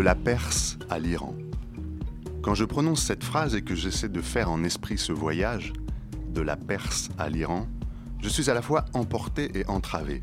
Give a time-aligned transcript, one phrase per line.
[0.00, 1.34] De la Perse à l'Iran.
[2.40, 5.74] Quand je prononce cette phrase et que j'essaie de faire en esprit ce voyage,
[6.32, 7.68] de la Perse à l'Iran,
[8.22, 10.22] je suis à la fois emporté et entravé.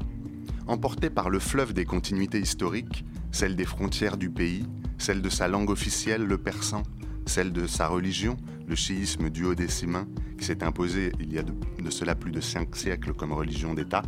[0.65, 4.65] Emporté par le fleuve des continuités historiques, celle des frontières du pays,
[4.97, 6.81] celle de sa langue officielle, le persan,
[7.27, 8.35] celle de sa religion,
[8.67, 10.07] le chiisme duodécimain,
[10.39, 13.75] qui s'est imposé il y a de, de, cela plus de cinq siècles comme religion
[13.75, 14.01] d'État.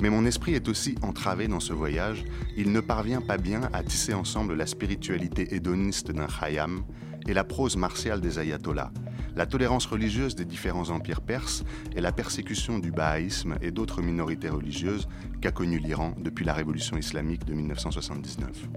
[0.00, 2.24] Mais mon esprit est aussi entravé dans ce voyage,
[2.56, 6.84] il ne parvient pas bien à tisser ensemble la spiritualité hédoniste d'un Khayyam
[7.26, 8.92] et la prose martiale des ayatollahs,
[9.34, 11.64] la tolérance religieuse des différents empires perses
[11.94, 15.08] et la persécution du bahaïsme et d'autres minorités religieuses
[15.40, 18.68] qu'a connu l'Iran depuis la révolution islamique de 1979.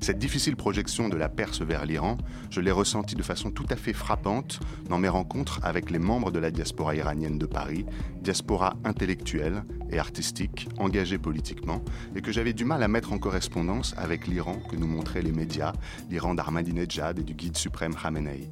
[0.00, 2.16] Cette difficile projection de la Perse vers l'Iran,
[2.50, 6.30] je l'ai ressentie de façon tout à fait frappante dans mes rencontres avec les membres
[6.30, 7.84] de la diaspora iranienne de Paris,
[8.22, 11.82] diaspora intellectuelle et artistique, engagée politiquement,
[12.14, 15.32] et que j'avais du mal à mettre en correspondance avec l'Iran que nous montraient les
[15.32, 15.72] médias,
[16.08, 18.48] l'Iran d'Ahmadinejad et du guide suprême Khamenei.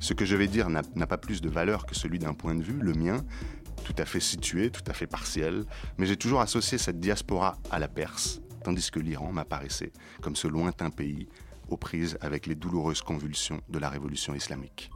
[0.00, 2.62] Ce que je vais dire n'a pas plus de valeur que celui d'un point de
[2.62, 3.24] vue, le mien,
[3.84, 5.64] tout à fait situé, tout à fait partiel,
[5.98, 10.48] mais j'ai toujours associé cette diaspora à la Perse, tandis que l'Iran m'apparaissait comme ce
[10.48, 11.28] lointain pays
[11.68, 14.90] aux prises avec les douloureuses convulsions de la révolution islamique.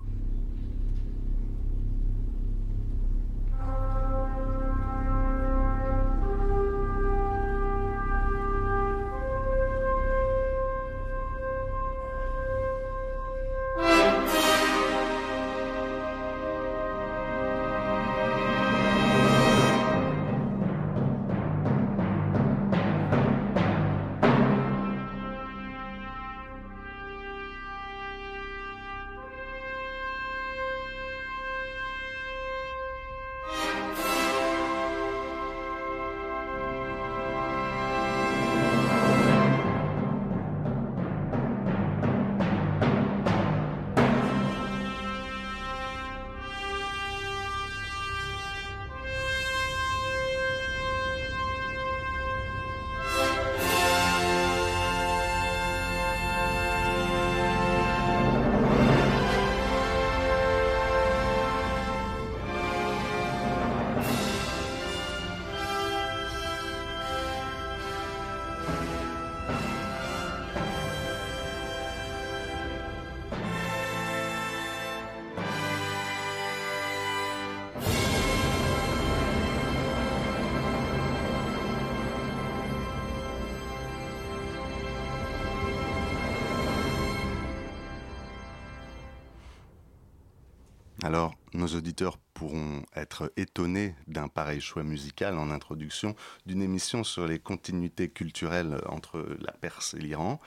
[91.02, 97.26] Alors, nos auditeurs pourront être étonnés d'un pareil choix musical en introduction d'une émission sur
[97.26, 100.40] les continuités culturelles entre la Perse et l'Iran,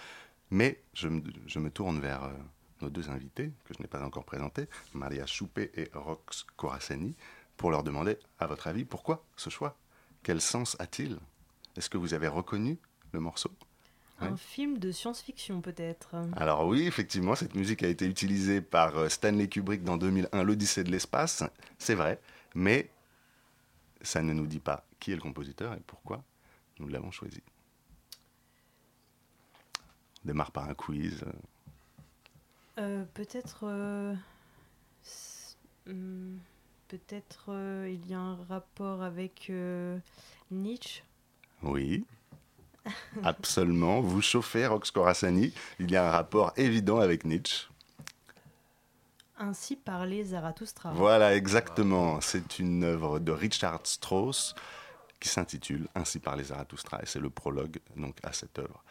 [0.52, 2.34] mais je me, tourne vers euh,
[2.81, 7.16] nos deux invités, que je n'ai pas encore présentés, Maria Choupé et Rox Koraseni,
[7.58, 9.75] pour leur demander, à votre avis, pourquoi ce choix?
[10.22, 11.18] Quel sens a-t-il?
[11.75, 12.78] Est-ce que vous avez reconnu
[13.12, 13.50] le morceau?
[14.19, 16.16] Un film de science-fiction peut-être.
[16.35, 20.84] Alors oui, effectivement, cette musique a été utilisée par euh, Stanley Kubrick dans 2001, l'Odyssée
[20.84, 21.44] de l'espace,
[21.78, 22.19] c'est vrai,
[22.56, 22.90] mais
[24.02, 26.23] ça ne nous dit pas qui est le compositeur et pourquoi
[26.79, 27.41] nous l'avons choisi.
[30.23, 31.23] On démarre par un quiz.
[32.78, 33.63] Euh, peut-être...
[33.63, 34.16] Euh,
[35.88, 36.38] hmm,
[36.88, 37.50] peut-être
[37.88, 39.52] il y a un rapport avec
[40.52, 41.03] Nietzsche?
[41.63, 42.06] Oui.
[43.24, 44.02] Absolument.
[44.02, 45.54] Vous chauffez Rox Corassani.
[45.80, 47.68] Il y a un rapport évident avec Nietzsche.
[49.38, 50.92] Ainsi parlait Zarathustra.
[50.94, 52.22] Voilà, exactement.
[52.22, 54.56] C'est une œuvre de Richard Strauss
[55.20, 57.02] qui s'intitule Ainsi parlait Zarathustra.
[57.02, 58.84] Et c'est le prologue donc, à cette œuvre.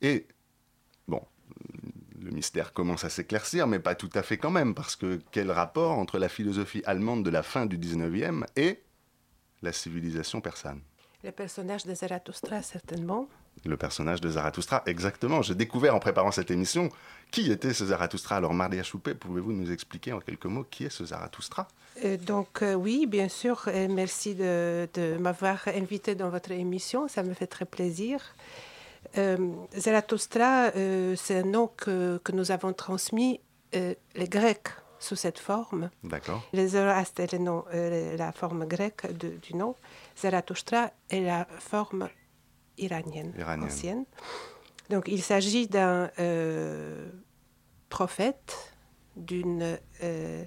[0.00, 0.26] Et,
[1.08, 1.22] bon,
[2.20, 5.50] le mystère commence à s'éclaircir, mais pas tout à fait quand même, parce que quel
[5.50, 8.82] rapport entre la philosophie allemande de la fin du 19e et
[9.62, 10.80] la civilisation persane?
[11.24, 13.28] Le personnage de Zarathustra, certainement.
[13.64, 15.42] Le personnage de Zarathustra, exactement.
[15.42, 16.88] J'ai découvert en préparant cette émission
[17.30, 18.36] qui était ce Zarathustra.
[18.36, 21.68] Alors, Mardia Choupé, pouvez-vous nous expliquer en quelques mots qui est ce Zarathustra?
[22.04, 23.68] Euh, Donc, euh, oui, bien sûr.
[23.88, 24.88] merci de,
[25.20, 27.06] m'avoir invité dans votre émission.
[27.06, 28.20] Ça me fait très plaisir.
[29.16, 29.36] Euh,
[29.76, 33.40] Zarathustra, c'est un nom que, que, nous avons transmis
[33.72, 34.68] les Grecs
[35.02, 35.90] sous cette forme.
[36.04, 36.42] D'accord.
[36.52, 39.74] Les Zoroastes est nom, la forme grecque du nom.
[40.16, 42.08] Zarathustra est la forme
[42.78, 44.04] iranienne, ancienne.
[44.90, 47.10] Donc il s'agit d'un euh,
[47.88, 48.74] prophète
[49.16, 50.44] d'une euh,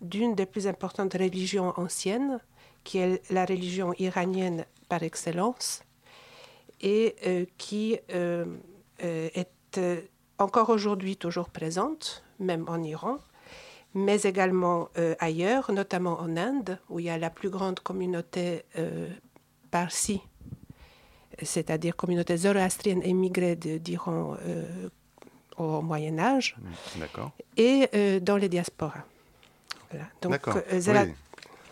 [0.00, 2.40] d'une des plus importantes religions anciennes,
[2.82, 5.84] qui est la religion iranienne par excellence,
[6.80, 7.98] et euh, qui
[8.98, 9.80] est
[10.38, 13.18] encore aujourd'hui toujours présente, même en Iran,
[13.94, 18.64] mais également ailleurs, notamment en Inde, où il y a la plus grande communauté
[19.70, 20.20] parsi,
[21.42, 24.36] c'est-à-dire communauté zoroastrienne émigrée d'Iran
[25.58, 26.56] au Moyen Âge,
[27.56, 29.04] et dans les diasporas.
[30.20, 31.10] Donc, euh,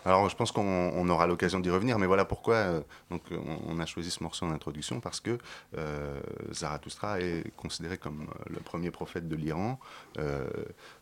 [0.05, 2.81] Alors, je pense qu'on aura l'occasion d'y revenir, mais voilà pourquoi euh,
[3.11, 3.23] donc,
[3.67, 5.39] on, a choisi ce morceau en introduction, parce que
[5.77, 6.21] euh,
[6.53, 9.79] Zarathustra est considéré comme le premier prophète de l'Iran,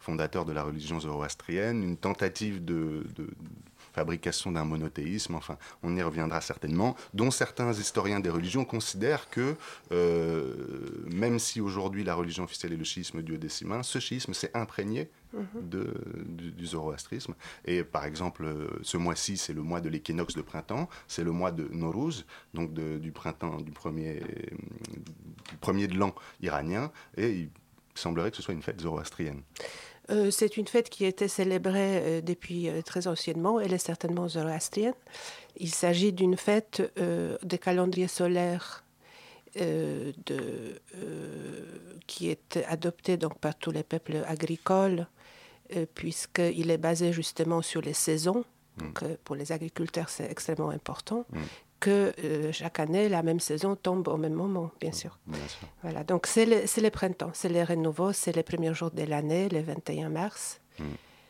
[0.00, 3.04] fondateur de la religion zoroastrienne, une tentative de,
[3.98, 9.56] fabrication d'un monothéisme, enfin, on y reviendra certainement, dont certains historiens des religions considèrent que,
[9.90, 10.54] euh,
[11.10, 15.68] même si aujourd'hui la religion officielle est le schisme duodécimain, ce schisme s'est imprégné mhm.
[15.68, 15.94] de,
[16.56, 17.34] du, zoroastrisme.
[17.64, 18.46] Et par exemple,
[18.82, 22.24] ce mois-ci, c'est le mois de l'équinoxe de printemps, c'est le mois de Nowruz,
[22.54, 24.22] donc du printemps, du premier,
[25.50, 27.50] du premier de l'an iranien, et il
[27.96, 29.42] semblerait que ce soit une fête zoroastrienne.
[30.10, 33.60] Euh, c'est une fête qui était célébrée euh, depuis euh, très anciennement.
[33.60, 34.94] Elle est certainement zoroastrienne.
[35.56, 36.82] Il s'agit d'une fête
[37.42, 38.84] des calendriers solaires
[39.56, 40.80] de,
[42.06, 45.08] qui est adoptée donc par tous les peuples agricoles,
[45.94, 48.44] puisqu'il est basé justement sur les saisons.
[48.76, 48.82] Mm.
[48.82, 51.26] Donc, pour les agriculteurs, c'est extrêmement important.
[51.32, 51.38] Mm
[51.80, 55.18] que euh, chaque année, la même saison tombe au même moment, bien sûr.
[55.82, 59.48] Voilà, donc c'est le, le, printemps, c'est le renouveau, c'est les premiers jours de l'année,
[59.48, 60.60] le 21 mars.
[60.78, 60.82] Hmm.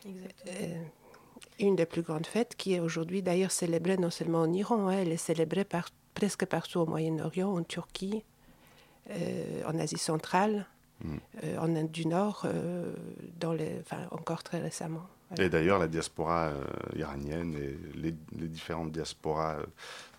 [0.06, 0.82] Euh,
[1.58, 4.98] une des plus grandes fêtes qui est aujourd'hui d'ailleurs célébrée non seulement en Iran, hein,
[5.00, 8.24] elle est célébrée par, presque partout au Moyen-Orient, en Turquie,
[9.10, 10.66] euh, en Asie centrale,
[11.04, 11.16] hmm.
[11.58, 12.46] en Inde du Nord,
[13.38, 15.06] dans les, enfin, encore très récemment.
[15.36, 16.52] Et d'ailleurs, la diaspora
[16.96, 18.12] iranienne et les,
[18.48, 19.58] différentes diasporas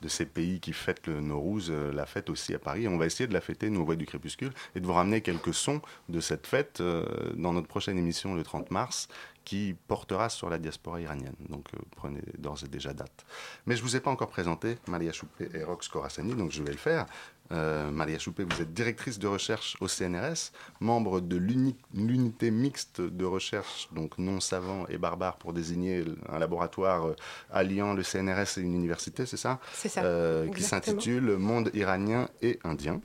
[0.02, 2.88] de ces pays qui fêtent le Nowruz, euh, la fête aussi à Paris.
[2.88, 5.22] on va essayer de la fêter, nous, au Voix du Crépuscule, et de vous ramener
[5.22, 9.08] quelques sons de cette fête euh, dans notre prochaine émission le 30 mars,
[9.44, 11.36] qui portera sur la diaspora iranienne.
[11.50, 13.26] Donc euh, prenez d'ores et déjà date.
[13.66, 16.62] Mais je ne vous ai pas encore présenté Maria Choupé et Rox Khorassani, donc je
[16.64, 17.06] vais le faire.
[17.52, 23.26] Euh, Maria Choupé, vous êtes directrice de recherche au CNRS, membre de l'unité mixte de
[23.26, 27.16] recherche, donc non savant et barbare pour désigner un laboratoire euh,
[27.52, 29.60] alliant le CNRS et une université, c'est ça?
[29.74, 30.04] C'est ça.
[30.04, 33.02] Euh, qui s'intitule Monde iranien et indien.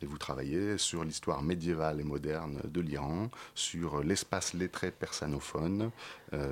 [0.00, 5.90] Et vous travaillez sur l'histoire médiévale et moderne de l'Iran, sur l'espace lettré persanophone,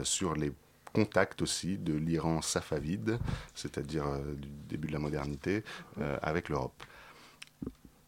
[0.02, 0.52] sur les
[0.92, 3.20] contacts aussi de l'Iran safavide,
[3.54, 4.04] c'est-à-dire
[4.36, 5.62] du début de la modernité,
[6.22, 6.82] avec l'Europe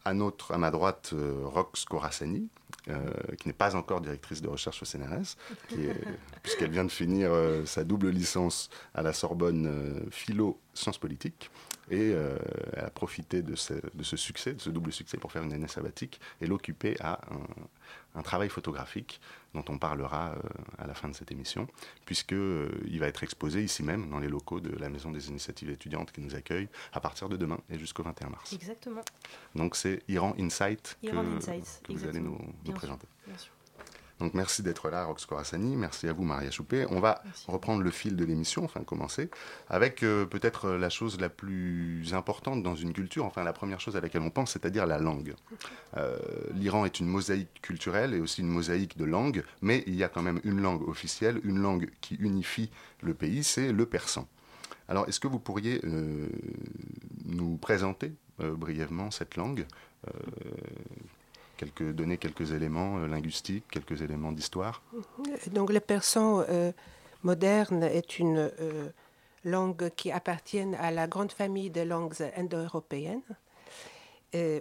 [0.07, 2.47] à, notre, à ma droite, euh, Rox Khorassani,
[2.87, 2.97] euh,
[3.37, 5.35] qui n'est pas encore directrice de recherche au CNRS,
[6.43, 11.51] puisqu'elle vient de finir euh, sa double licence à la Sorbonne philo sciences politiques.
[11.89, 15.43] Et elle a profité de ce, de ce, succès, de ce double succès, pour faire
[15.43, 17.39] une année sabbatique et l'occuper à un,
[18.15, 19.21] un, travail photographique
[19.53, 21.67] dont on parlera euh, à la fin de cette émission,
[22.05, 25.69] puisqu'il euh, va être exposé ici même, dans les locaux de la Maison des Initiatives
[25.69, 28.53] étudiantes qui nous accueille à partir de demain et jusqu'au 21 mars.
[28.53, 29.01] Exactement.
[29.55, 32.37] Donc c'est Iran Insight que, vous allez nous,
[32.73, 33.07] présenter.
[33.25, 33.51] bien sûr.
[34.19, 35.75] Donc merci d'être là, Rox Khorassani.
[35.75, 36.85] Merci à vous, Maria Choupé.
[36.89, 39.29] On va reprendre le fil de l'émission, enfin commencer,
[39.69, 43.95] avec euh, peut-être la chose la plus importante dans une culture, enfin la première chose
[43.95, 45.35] à laquelle on pense, c'est-à-dire la langue.
[45.97, 46.17] Euh,
[46.53, 50.09] L'Iran est une mosaïque culturelle et aussi une mosaïque de langues, mais il y a
[50.09, 54.27] quand même une langue officielle, une langue qui unifie le pays, c'est le persan.
[54.89, 56.27] Alors, est-ce que vous pourriez euh,
[57.25, 59.65] nous présenter brièvement cette langue
[61.93, 64.81] donner quelques éléments euh, linguistiques, quelques éléments d'histoire
[65.51, 66.71] Donc le persan euh,
[67.23, 68.89] moderne est une euh,
[69.43, 73.21] langue qui appartient à la grande famille des langues indo-européennes,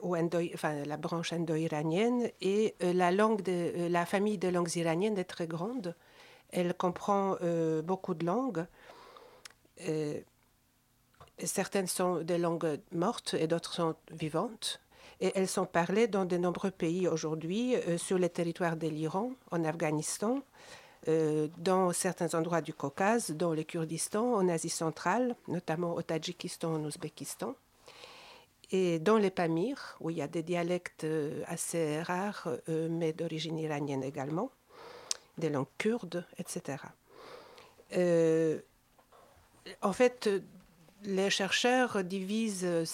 [0.02, 5.46] ou enfin, la branche indo-iranienne, et la, langue la famille de langues iraniennes est très
[5.46, 5.94] grande.
[6.50, 7.36] Elle comprend
[7.84, 8.64] beaucoup de langues.
[11.42, 14.80] certaines sont des langues mortes et d'autres sont vivantes
[15.20, 19.32] et elles sont parlées dans de nombreux pays aujourd'hui, euh, sur les territoires de l'Iran,
[19.50, 20.42] en Afghanistan,
[21.08, 26.74] euh, dans certains endroits du Caucase, dans le Kurdistan, en Asie centrale, notamment au Tadjikistan,
[26.74, 27.54] en Ouzbékistan,
[28.72, 33.58] et dans les Pamirs, où il y a des dialectes euh, assez rares, mais d'origine
[33.58, 34.50] iranienne également,
[35.38, 36.78] des langues kurdes, etc.
[39.82, 40.28] en fait,
[41.04, 42.84] les chercheurs divisent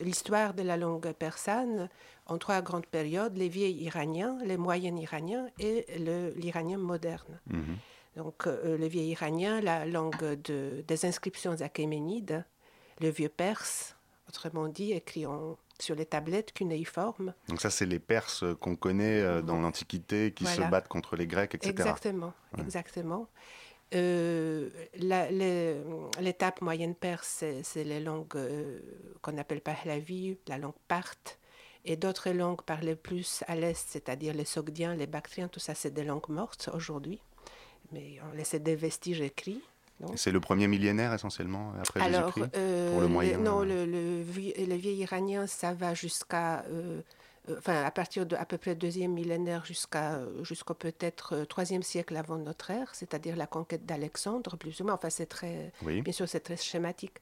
[0.00, 1.88] l'histoire de la langue persane
[2.26, 5.86] en trois grandes périodes, les vieils iraniens, les moyens iraniens et
[6.36, 7.40] l'iranien moderne.
[7.46, 7.76] Mhm.
[8.16, 12.44] Donc euh, le vieil iranien, la langue de, des inscriptions achéménides,
[13.00, 13.96] le vieux perse,
[14.28, 17.34] autrement dit, écrit en sur les tablettes cunéiformes.
[17.48, 21.26] Donc ça, c'est les Perses qu'on connaît euh, dans l'Antiquité, qui se battent contre les
[21.26, 21.70] Grecs, etc.
[21.70, 23.28] Exactement, exactement.
[23.94, 24.70] Euh,
[26.20, 28.80] l'étape moyenne perse, c'est les langues euh,
[29.22, 31.38] qu'on appelle Pahlavi, la langue parthe,
[31.84, 35.92] et d'autres langues parlées plus à l'est, c'est-à-dire les Sogdiens, les Bactriens, tout ça, c'est
[35.92, 37.20] des langues mortes aujourd'hui,
[37.92, 39.62] mais on laisse des vestiges écrits.
[40.16, 43.38] C'est le premier millénaire essentiellement après Alors, pour le euh, moyen.
[43.38, 47.00] non, le, le, vieil iranien, ça va jusqu'à euh,
[47.50, 52.16] enfin à partir de à peu près deuxième millénaire jusqu'à jusqu'au peut-être euh, troisième siècle
[52.16, 54.94] avant notre ère, c'est-à-dire la conquête d'Alexandre, plus ou moins.
[54.94, 57.18] Enfin, c'est très, bien sûr, c'est très schématique.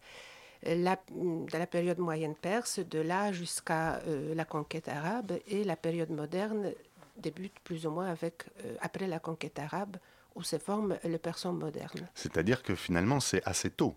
[0.64, 6.11] La, de la période moyenne perse, de là jusqu'à la conquête arabe, et la période
[6.11, 6.73] moderne
[7.17, 8.45] débute plus ou moins avec
[8.81, 9.97] après la conquête arabe,
[10.37, 12.09] où se forme le persan moderne.
[12.14, 13.97] C'est-à-dire que finalement, c'est assez tôt.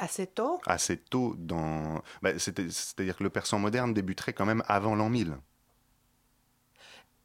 [0.00, 0.60] Assez tôt?
[0.66, 2.02] Assez tôt dans...
[2.22, 5.36] Bah, c'est-à-dire que le persan moderne débuterait quand même avant l'an 1000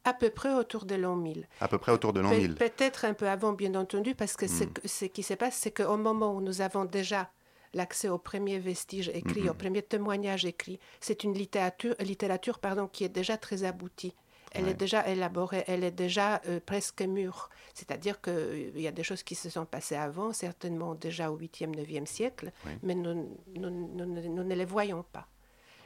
[0.04, 1.48] à peu près autour de l'an 1000.
[1.60, 2.54] À peu près autour de l'an 1000.
[2.54, 4.70] Peut-être un peu avant, bien entendu, parce que hmm.
[4.84, 7.28] ce qui se passe, c'est qu'au moment où nous avons déjà
[7.74, 9.58] l'accès aux premiers vestiges écrits, hmm, aux hmm.
[9.58, 14.14] premiers témoignages écrits, c'est une littérature, littérature pardon, qui est déjà très aboutie.
[14.56, 17.50] Elle est déjà élaborée, elle est déjà euh, presque mûre.
[17.74, 21.38] C'est-à-dire qu'il euh, y a des choses qui se sont passées avant, certainement déjà au
[21.38, 25.28] 8e, 9e siècle, mais nous, nous, ne les voyons pas.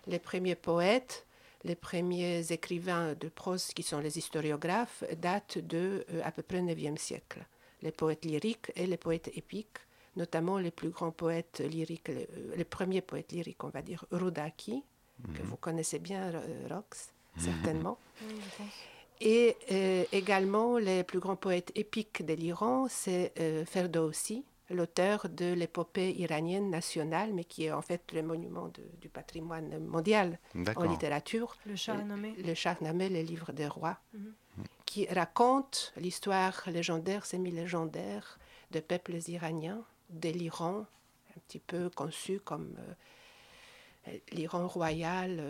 [0.07, 1.27] Les premiers poètes,
[1.65, 6.63] les premiers écrivains de prose qui sont les historiographes datent de euh, à peu près
[6.63, 7.45] 9e siècle.
[7.83, 9.79] Les poètes lyriques et les poètes épiques,
[10.17, 12.11] notamment les plus grands poètes lyriques,
[12.57, 14.85] les, premiers poètes lyriques, on va dire, Rudaki,
[15.35, 15.49] que mhm.
[15.49, 16.33] vous connaissez bien,
[16.69, 17.13] Rox,
[17.45, 17.99] certainement.
[19.21, 25.53] Et euh, également, les plus grands poètes épiques de l'Iran, c'est euh, Ferdowsi, l'auteur de
[25.53, 28.71] l'épopée iranienne nationale, mais qui est en fait le monument
[29.01, 30.39] du patrimoine mondial
[30.77, 31.57] en littérature.
[31.67, 32.35] Le Shahnameh.
[32.39, 34.33] Le, Shahnameh, les livres des rois, mhm.
[34.87, 38.39] qui raconte l'histoire légendaire, semi-légendaire,
[38.71, 40.87] de peuples iraniens, de l'Iran,
[41.37, 42.75] un petit peu conçu comme
[44.09, 45.43] euh, l'Iran royal.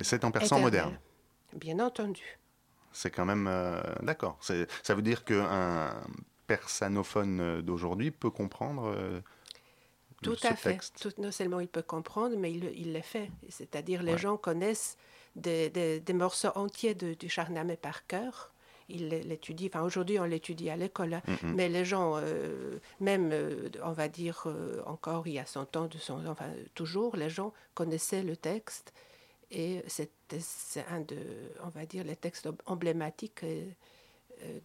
[0.00, 0.98] c'est en persan moderne
[1.54, 2.38] Bien entendu.
[2.92, 3.46] C'est quand même...
[3.48, 4.38] Euh, d'accord.
[4.40, 5.90] Ça veut dire qu'un
[6.46, 8.92] persanophone d'aujourd'hui peut comprendre...
[8.94, 9.20] Euh,
[10.20, 10.80] tout à fait.
[11.00, 13.30] Tout, non seulement il peut comprendre, mais il, il le fait.
[13.50, 14.96] C'est-à-dire les gens connaissent
[15.36, 18.52] des, des, morceaux entiers de, du Charnamé par cœur.
[18.88, 19.68] Ils l'étudient.
[19.68, 21.14] Enfin, aujourd'hui, on l'étudie à l'école.
[21.14, 21.22] Hein.
[21.28, 21.54] Mm-hmm.
[21.54, 23.32] Mais les gens, euh, même,
[23.84, 24.48] on va dire,
[24.86, 28.92] encore il y a 100 ans, de son, enfin, toujours, les gens connaissaient le texte
[29.50, 30.10] et c'est
[30.90, 31.16] un de,
[31.62, 33.70] on va dire, les textes emblématiques euh,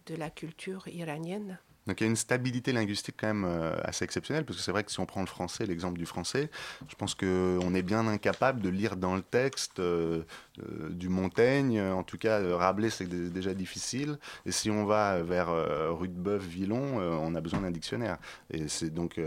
[0.06, 1.58] de la culture iranienne.
[1.86, 4.72] Donc il y a une stabilité linguistique quand même euh, assez exceptionnelle, parce que c'est
[4.72, 6.50] vrai que si on prend le français, l'exemple du français,
[6.88, 10.22] je pense qu'on est bien incapable de lire dans le texte euh,
[10.60, 15.48] euh, du Montaigne, en tout cas Rabelais c'est déjà difficile, et si on va vers
[15.96, 18.18] Rudebeuf, Villon, on a besoin d'un dictionnaire,
[18.50, 19.20] et c'est donc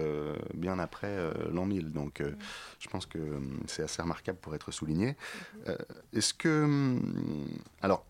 [0.53, 1.17] bien après
[1.51, 2.23] l'an 1000, donc
[2.79, 3.19] je pense que
[3.65, 5.15] c'est assez remarquable pour être souligné.
[6.13, 6.97] Est-ce que...
[7.81, 8.05] alors,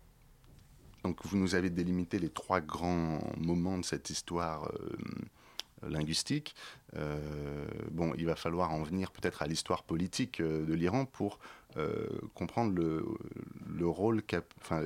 [1.03, 6.55] donc vous nous avez délimité les trois grands moments de cette histoire euh, linguistique.
[6.95, 11.39] Euh, bon, il va falloir en venir peut-être à l'histoire politique euh, de l'Iran pour
[12.33, 14.23] comprendre le, rôle,
[14.59, 14.81] enfin,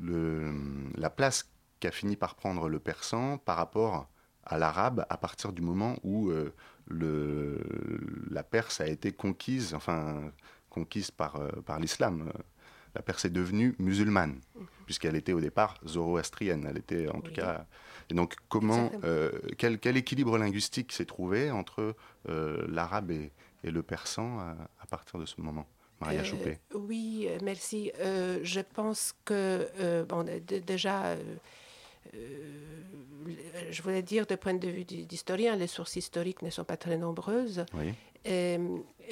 [0.00, 1.50] la place
[1.80, 4.08] qu'a fini par prendre le persan par rapport
[4.44, 6.32] à l'arabe à partir du moment où
[6.88, 10.32] la Perse a été conquise, enfin
[10.70, 11.38] conquise par
[11.78, 12.32] l'islam
[12.96, 14.66] la Perse est devenue musulmane, mhm.
[14.86, 16.66] puisqu'elle était au départ zoroastrienne.
[16.68, 17.66] Elle était en tout cas.
[18.08, 21.94] Et donc, comment, euh, quel, équilibre linguistique s'est trouvé entre
[22.28, 23.30] euh, l'arabe et,
[23.62, 25.66] le persan à, partir de ce moment
[26.00, 26.58] Maria euh, Choupé?
[26.72, 27.90] Oui, merci.
[27.98, 30.24] je pense que, bon,
[30.66, 31.16] déjà,
[32.14, 36.96] je voulais dire, de point de vue d'historien, les sources historiques ne sont pas très
[36.96, 37.66] nombreuses.
[37.74, 37.92] Oui.
[38.28, 38.58] Et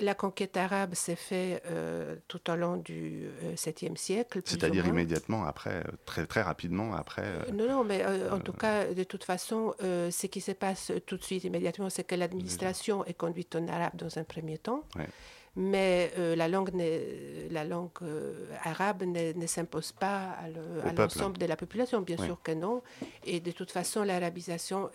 [0.00, 4.40] la conquête arabe s'est faite euh, tout au long du 7e euh, siècle.
[4.44, 7.24] C'est-à-dire immédiatement après, euh, très, très rapidement après.
[7.52, 11.22] non, non, mais en tout cas, de toute façon, ce qui se passe tout de
[11.22, 14.84] suite, immédiatement, c'est que l'administration est conduite en arabe dans un premier temps.
[15.56, 16.70] Mais la langue,
[17.50, 17.90] la langue
[18.64, 20.36] arabe ne, s'impose pas
[20.84, 22.82] à l'ensemble de la population, bien sûr que non.
[23.24, 24.90] Et de toute façon, l'arabisation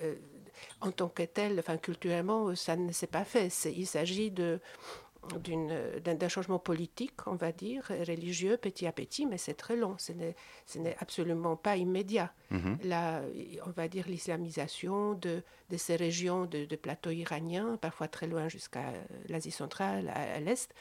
[0.82, 3.48] en tant que tel, enfin culturellement, ça ne s'est pas fait.
[3.66, 4.60] Il s'agit de
[5.38, 10.14] d'un changement politique, on va dire, religieux, petit à petit, mais c'est très long, ce
[10.14, 12.34] n'est absolument pas immédiat.
[12.52, 12.80] Mhm.
[13.66, 18.48] on va dire l'islamisation de, de, ces régions de, de plateaux iraniens, parfois très loin
[18.48, 18.94] jusqu'à
[19.28, 20.74] l'Asie centrale, à, l'Est,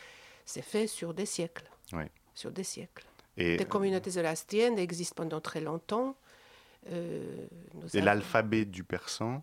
[0.45, 1.69] C'est fait sur des siècles.
[1.93, 2.05] Oui.
[2.35, 3.05] Sur des siècles.
[3.37, 6.17] Et des communautés zoroastriennes existent pendant très longtemps.
[6.91, 7.47] Euh,
[7.93, 9.43] et l'alphabet du persan,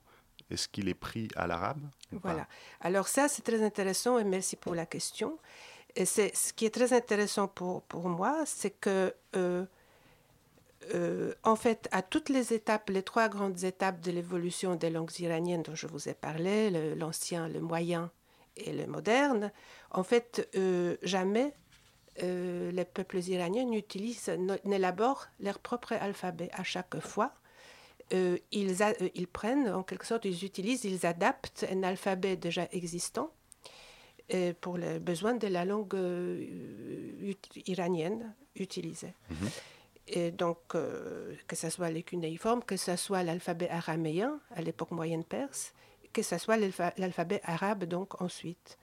[0.52, 2.48] est-ce qu'il est pris à l'arabe Voilà.
[2.82, 5.40] Alors ça, c'est très intéressant et merci pour la question.
[5.96, 9.66] Et c'est ce qui est très intéressant pour, pour moi, c'est que euh,
[10.94, 15.20] euh, en fait, à toutes les étapes, les trois grandes étapes de l'évolution des langues
[15.20, 18.12] iraniennes dont je vous ai parlé, l'ancien, le, moyen
[18.58, 19.52] et le moderne,
[19.92, 21.54] en fait, euh, jamais
[22.22, 23.66] les peuples iraniens
[24.64, 27.34] n'élaborent leur propre alphabet à chaque fois.
[28.12, 28.76] Ils,
[29.16, 33.32] ils, prennent, en quelque sorte, ils utilisent, ils adaptent un alphabet déjà existant
[34.62, 37.34] pour les besoins de la langue euh,
[37.68, 39.14] iranienne utilisée.
[39.30, 39.50] Mhm.
[40.08, 44.92] Et donc, euh, que ce soit les cunéiformes, que ce soit l'alphabet araméen à l'époque
[44.92, 45.74] moyenne perse,
[46.14, 48.78] que ce soit l'alphabet arabe donc ensuite.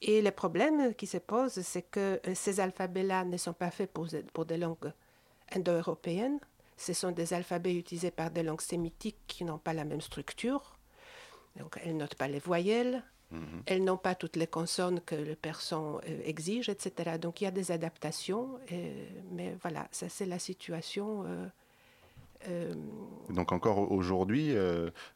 [0.00, 3.92] Et le problème qui se pose, c'est que euh, ces alphabets-là ne sont pas faits
[3.92, 4.92] pour, pour des langues
[5.54, 6.40] indo-européennes.
[6.82, 10.76] Ce sont des alphabets utilisés par des langues sémitiques qui n'ont pas la même structure.
[11.56, 13.62] Donc, elles notent pas les voyelles, Mhm.
[13.66, 17.18] Elles n'ont pas toutes les consonnes que le persan euh, exige, etc.
[17.18, 18.58] Donc il y a des adaptations,
[19.30, 21.24] mais voilà, ça c'est la situation.
[21.26, 21.46] Euh,
[22.48, 22.74] euh,
[23.30, 24.54] donc encore aujourd'hui,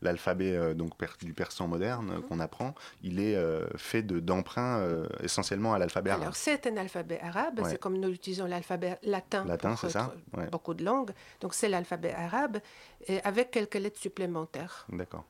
[0.00, 2.22] l'alphabet donc du persan moderne mhm.
[2.22, 3.36] qu'on apprend, il est
[3.76, 6.22] fait d'emprunts essentiellement à l'alphabet arabe.
[6.22, 10.14] Alors c'est un alphabet arabe, c'est comme nous utilisons l'alphabet latin, latin c'est ça
[10.50, 11.12] beaucoup de langues.
[11.40, 12.58] Donc c'est l'alphabet arabe
[13.06, 14.86] et avec quelques lettres supplémentaires.
[14.88, 15.24] D'accord.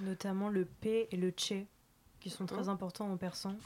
[0.00, 1.66] Notamment le P et le Tché
[2.22, 3.56] qui sont très importants en persan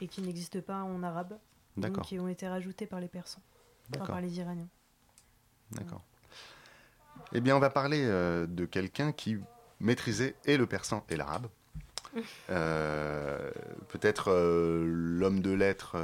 [0.00, 1.38] et qui n'existent pas en arabe,
[1.76, 3.42] donc qui ont été rajoutés par les persans,
[3.96, 4.68] par les Iraniens.
[5.70, 6.04] D'accord.
[7.34, 9.38] Eh bien, on va parler euh, de quelqu'un qui
[9.80, 11.48] maîtrisait et le persan et l'arabe.
[12.50, 13.50] Euh,
[13.88, 15.96] peut-être euh, l'homme de lettres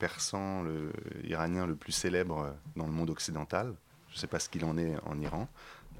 [0.00, 0.90] persan, le,
[1.22, 3.72] iranien le plus célèbre dans le monde occidental.
[4.08, 5.48] Je ne sais pas ce qu'il en est en Iran.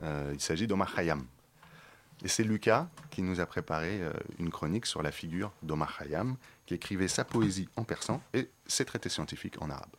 [0.03, 1.25] il s'agit d'Omar Khayyam.
[2.25, 4.01] Et c'est Lucas qui nous a préparé
[4.41, 8.85] une chronique sur la figure d'Omar Khayyam, qui écrivait sa poésie en persan et ses
[8.85, 9.95] traités scientifiques en arabe.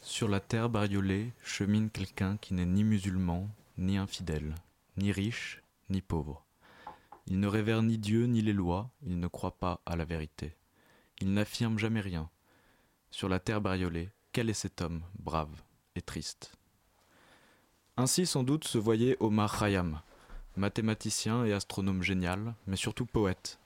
[0.00, 4.54] Sur la terre bariolée chemine quelqu'un qui n'est ni musulman, ni infidèle,
[4.96, 6.44] ni riche, ni pauvre.
[7.26, 10.54] Il ne révère ni Dieu ni les lois, il ne croit pas à la vérité.
[11.20, 12.28] Il n'affirme jamais rien.
[13.10, 15.62] Sur la terre bariolée, quel est cet homme, brave
[15.94, 16.52] et triste?
[17.96, 20.00] Ainsi sans doute se voyait Omar Khayyam,
[20.56, 23.60] mathématicien et astronome génial, mais surtout poète.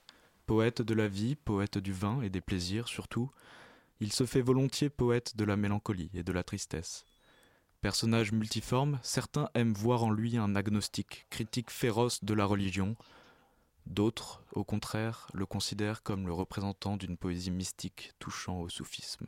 [0.46, 3.30] Poète de la vie, poète du vin et des plaisirs surtout,
[4.00, 7.04] il se fait volontiers poète de la mélancolie et de la tristesse.
[7.80, 12.96] Personnage multiforme, certains aiment voir en lui un agnostique, critique féroce de la religion,
[13.86, 19.26] d'autres, au contraire, le considèrent comme le représentant d'une poésie mystique touchant au soufisme.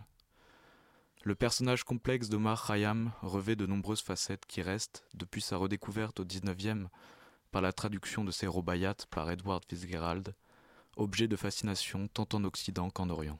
[1.23, 6.25] Le personnage complexe d'Omar Khayyam revêt de nombreuses facettes qui restent, depuis sa redécouverte au
[6.25, 6.89] XIXe,
[7.51, 10.35] par la traduction de ses robayats par Edward Fitzgerald,
[10.97, 13.39] objet de fascination tant en Occident qu'en Orient.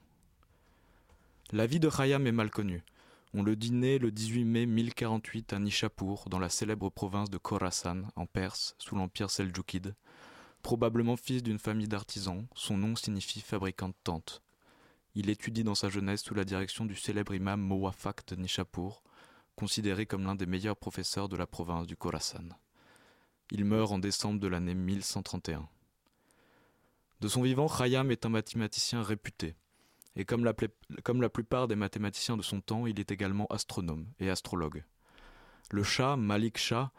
[1.53, 2.81] La vie de Khayyam est mal connue.
[3.33, 7.37] On le dit né le 18 mai 1048 à Nishapur, dans la célèbre province de
[7.37, 9.93] Khorasan, en Perse, sous l'empire seldjoukide.
[10.61, 14.41] Probablement fils d'une famille d'artisans, son nom signifie fabricant de tentes.
[15.13, 19.03] Il étudie dans sa jeunesse sous la direction du célèbre imam Mowafak de Nishapur,
[19.57, 22.47] considéré comme l'un des meilleurs professeurs de la province du Khorasan.
[23.51, 25.67] Il meurt en décembre de l'année 1131.
[27.19, 29.57] De son vivant, Khayyam est un mathématicien réputé.
[30.15, 30.53] Et comme la,
[31.29, 34.83] plupart des mathématiciens de son temps, il est également astronome et astrologue.
[35.71, 36.91] Le Shah, Malik Shah,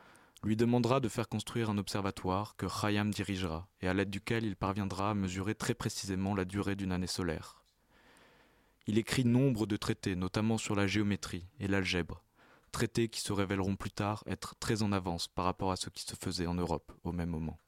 [0.43, 4.57] lui demandera de faire construire un observatoire que Khayyam dirigera et à l'aide duquel il
[4.57, 7.63] parviendra à mesurer très précisément la durée d'une année solaire.
[8.87, 12.25] Il écrit nombre de traités, notamment sur la géométrie et l'algèbre,
[12.73, 16.03] traités qui se révéleront plus tard être très en avance par rapport à ce qui
[16.03, 17.59] se faisait en Europe au même moment.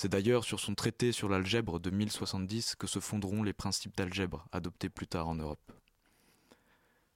[0.00, 4.46] C'est d'ailleurs sur son traité sur l'algèbre de 1070 que se fonderont les principes d'algèbre
[4.52, 5.72] adoptés plus tard en Europe.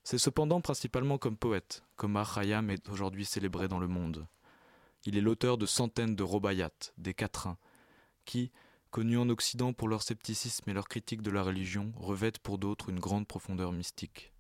[0.03, 4.27] C'est cependant principalement comme poète qu'Omar Khayyam est aujourd'hui célébré dans le monde.
[5.05, 7.57] Il est l'auteur de centaines de robayats, des quatrains,
[8.25, 8.51] qui,
[8.91, 12.89] connus en Occident pour leur scepticisme et leur critique de la religion, revêtent pour d'autres
[12.89, 14.33] une grande profondeur mystique.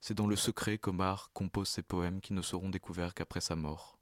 [0.00, 4.00] C'est dans le secret qu'Omar compose ses poèmes qui ne seront découverts qu'après sa mort.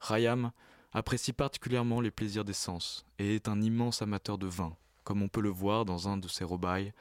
[0.00, 0.50] Khayyam
[0.92, 5.28] apprécie particulièrement les plaisirs des sens et est un immense amateur de vin, comme on
[5.28, 6.92] peut le voir dans un de ses robailles,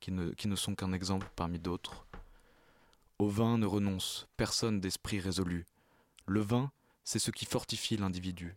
[0.00, 2.06] qui ne, qui ne sont qu'un exemple parmi d'autres.
[3.18, 5.66] Au vin ne renonce personne d'esprit résolu.
[6.26, 6.70] Le vin,
[7.04, 8.56] c'est ce qui fortifie l'individu.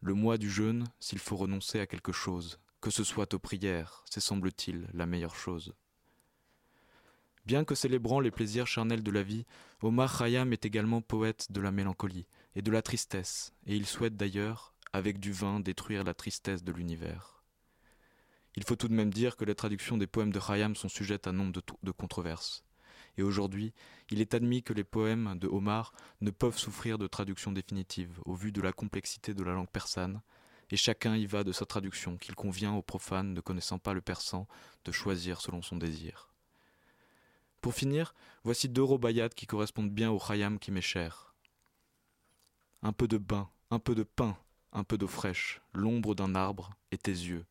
[0.00, 4.04] Le mois du jeûne, s'il faut renoncer à quelque chose, que ce soit aux prières,
[4.10, 5.74] c'est semble-t-il la meilleure chose.
[7.46, 9.46] Bien que célébrant les plaisirs charnels de la vie,
[9.80, 14.16] Omar Khayyam est également poète de la mélancolie et de la tristesse, et il souhaite
[14.16, 17.44] d'ailleurs, avec du vin, détruire la tristesse de l'univers.
[18.56, 21.26] Il faut tout de même dire que les traductions des poèmes de Khayyam sont sujettes
[21.26, 22.64] à nombre de, controverses.
[23.18, 23.74] Et aujourd'hui,
[24.10, 25.92] il est admis que les poèmes de Omar
[26.22, 30.22] ne peuvent souffrir de traduction définitive, au vu de la complexité de la langue persane,
[30.70, 34.00] et chacun y va de sa traduction, qu'il convient aux profanes ne connaissant pas le
[34.00, 34.48] persan
[34.86, 36.30] de choisir selon son désir.
[37.60, 38.14] Pour finir,
[38.44, 41.35] voici deux robayades qui correspondent bien au Khayyam qui m'est cher.
[42.86, 44.38] Un peu de bain, un peu de pain,
[44.70, 47.44] un peu d'eau fraîche, l'ombre d'un arbre et tes yeux.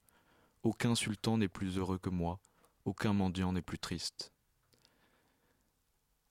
[0.64, 2.40] Aucun sultan n'est plus heureux que moi,
[2.86, 4.32] aucun mendiant n'est plus triste.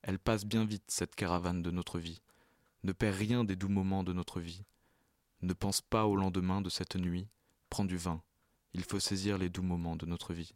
[0.00, 2.22] Elle passe bien vite, cette caravane de notre vie,
[2.82, 4.64] ne perd rien des doux moments de notre vie.
[5.42, 7.28] Ne pense pas au lendemain de cette nuit,
[7.68, 8.22] prends du vin,
[8.72, 10.54] il faut saisir les doux moments de notre vie.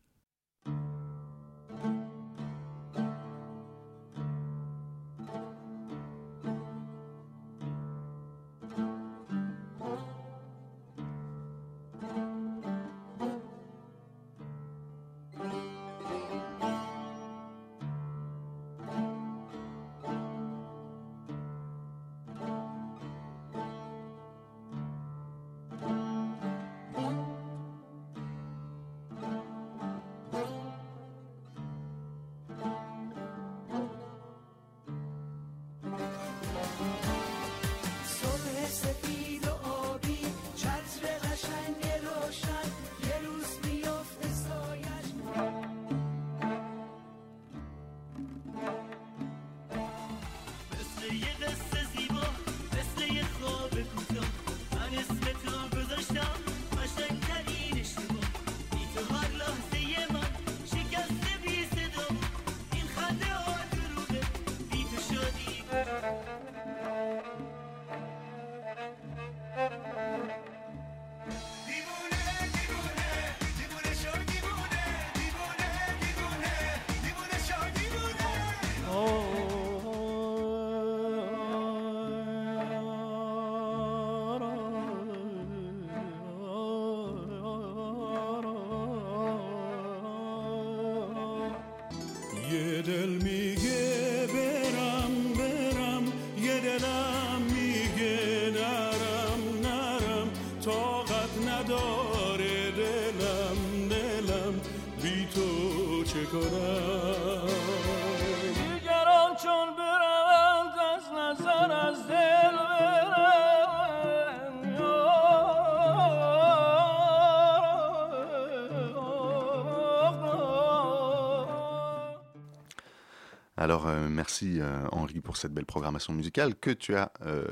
[123.68, 127.44] Alors euh, merci euh, Henri pour cette belle programmation musicale que tu as euh,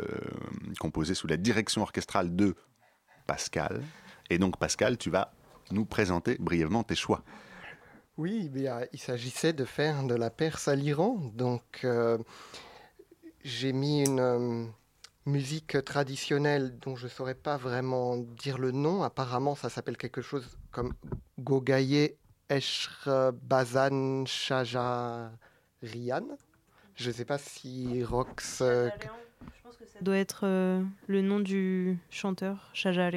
[0.81, 2.55] composée sous la direction orchestrale de
[3.27, 3.83] Pascal.
[4.31, 5.31] Et donc Pascal, tu vas
[5.73, 7.23] nous présenter brièvement tes choix.
[8.17, 8.51] Oui,
[8.95, 11.21] il s'agissait de faire de la Perse à l'Iran.
[11.35, 11.87] Donc
[13.45, 14.73] j'ai mis une
[15.27, 19.03] musique traditionnelle dont je ne saurais pas vraiment dire le nom.
[19.03, 20.95] Apparemment, ça s'appelle quelque chose comme
[21.39, 22.17] Gogaye
[22.49, 25.31] Eshr Bazan Shaja
[25.83, 26.27] Rian.
[26.95, 28.61] Je ne sais pas si Rox.
[28.63, 28.91] Euh,
[29.55, 33.11] je pense que ça doit être euh, le nom du chanteur, Shaja.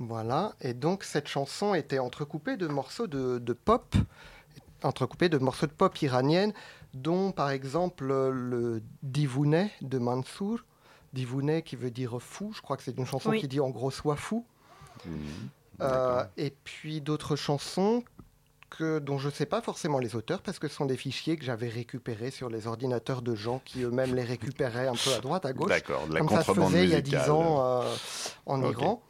[0.00, 3.94] Voilà, et donc cette chanson était entrecoupée de morceaux de, pop,
[4.82, 6.52] entrecoupée de morceaux de pop iranienne,
[6.94, 10.60] dont par exemple le Divounet de Mansour.
[11.12, 13.92] Divounet qui veut dire fou, je crois que c'est une chanson qui dit en gros
[13.92, 14.44] sois fou.
[15.06, 15.10] Mmh.
[15.80, 18.04] Euh, et puis d'autres chansons
[18.82, 21.44] dont je ne sais pas forcément les auteurs parce que ce sont des fichiers que
[21.44, 25.46] j'avais récupérés sur les ordinateurs de gens qui eux-mêmes les récupéraient un peu à droite,
[25.46, 25.68] à gauche.
[25.68, 27.94] D'accord, la Comme ça se faisait il y a 10 ans euh,
[28.46, 29.02] en Iran.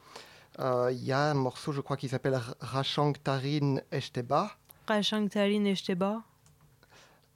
[0.61, 4.51] Euh, il y a un morceau, je crois, qui s'appelle Rachang Tarin Eshteba.
[4.87, 6.23] Rachang Tarin Eshteba.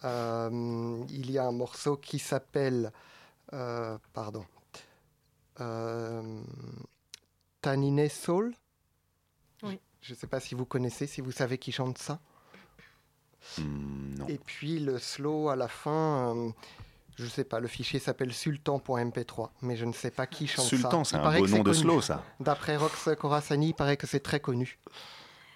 [0.04, 2.92] Euh, il y a un morceau qui s'appelle.
[4.12, 4.44] pardon.
[7.60, 8.54] Tanine Soul.
[10.00, 12.20] Je ne sais pas si vous connaissez, si vous savez qui chante ça.
[13.58, 14.26] Hmm, non.
[14.28, 16.50] Et puis le slow à la fin, euh,
[17.16, 20.64] je ne sais pas, le fichier s'appelle sultan.mp3, mais je ne sais pas qui chante
[20.64, 20.76] ça.
[20.76, 22.24] Sultan, c'est un beau nom de slow, ça.
[22.40, 24.78] D'après Rox Khorassani, il paraît que c'est très connu.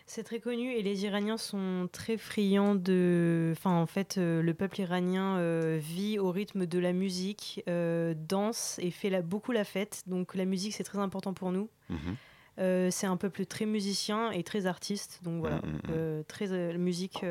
[0.06, 3.54] C'est très connu et les Iraniens sont très friands de.
[3.56, 8.78] Enfin, en fait, euh, le peuple iranien euh, vit au rythme de la musique, danse
[8.80, 10.02] et fait beaucoup la fête.
[10.06, 11.70] Donc, la musique, c'est très important pour nous.
[11.88, 12.16] Mhm.
[12.56, 16.24] C'est un peuple très musicien et très artiste, donc voilà, mm, mm, mm.
[16.24, 17.24] très musique.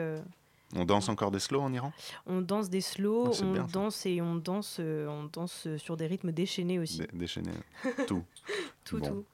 [0.73, 1.91] On danse encore des slows en Iran?
[2.25, 6.31] On danse des slows, ah, on danse et on danse, on danse sur des rythmes
[6.31, 7.01] déchaînés aussi.
[7.13, 7.51] déchaînés,
[8.07, 8.23] tout.
[8.85, 9.25] tout, tout.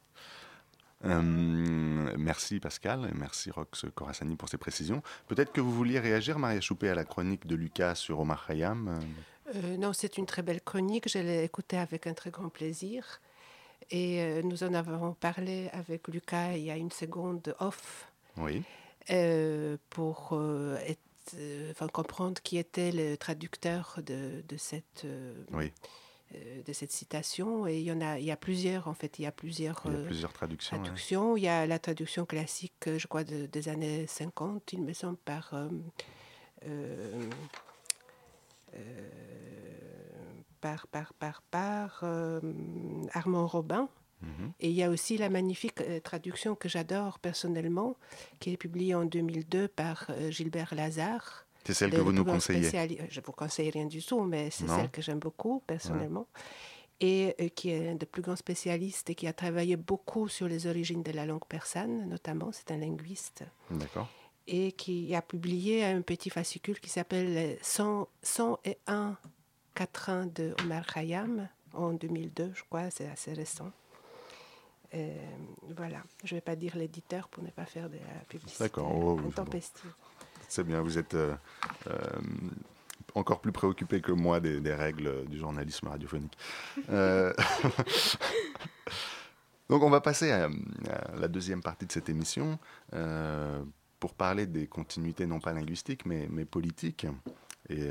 [1.05, 1.21] Euh,
[2.17, 5.03] merci Pascal et merci Rox Corassani pour ces précisions.
[5.27, 8.87] Peut-être que vous vouliez réagir, Maria Choupé, à la chronique de Lucas sur Omar Khayyam
[8.87, 11.07] euh, euh, Non, c'est une très belle chronique.
[11.07, 13.21] Je l'ai écoutée avec un très grand plaisir.
[13.91, 18.11] Et nous en avons parlé avec Lucas il y a une seconde off.
[18.37, 18.63] Oui.
[19.89, 20.37] pour
[21.93, 25.07] comprendre qui était le traducteur de, de cette.
[25.53, 25.71] oui
[26.35, 27.67] euh, de cette citation.
[27.67, 29.81] Et il y en a, il y a plusieurs, en fait, il y a plusieurs,
[29.85, 30.77] il y a euh, plusieurs traductions.
[30.77, 31.37] traductions.
[31.37, 35.17] Il y a la traduction classique, euh, je crois, des années 50, il me semble,
[35.17, 35.53] par,
[40.67, 42.03] par, par, par, par
[43.13, 43.89] Armand Robin.
[44.21, 44.51] Mhm.
[44.59, 47.95] Et il y a aussi la magnifique traduction que j'adore personnellement,
[48.39, 52.69] qui est publiée en 2002 par Gilbert Lazare, c'est celle que vous nous conseillez
[53.09, 56.27] Je ne vous conseille rien du tout, mais c'est celle que j'aime beaucoup personnellement.
[56.99, 60.47] Et euh, qui est un des plus grands spécialistes et qui a travaillé beaucoup sur
[60.47, 62.49] les origines de la langue persane, notamment.
[62.51, 63.43] C'est un linguiste.
[63.69, 64.07] D'accord.
[64.47, 69.17] Et qui a publié un petit fascicule qui s'appelle 101
[69.77, 73.71] quatrains de Omar Khayyam en 2002, je crois, c'est assez récent.
[74.95, 75.15] Euh,
[75.75, 78.91] voilà, je ne vais pas dire l'éditeur pour ne pas faire de la publicité D'accord.
[78.95, 79.19] Oh,
[80.47, 81.35] c'est bien, vous êtes euh,
[81.87, 81.93] euh,
[83.13, 86.35] encore plus préoccupé que moi des, règles du journalisme radiophonique.
[89.69, 90.49] Donc on va passer à,
[91.19, 92.57] la deuxième partie de cette émission
[93.99, 97.05] pour parler des continuités non pas linguistiques mais, mais politiques
[97.69, 97.89] et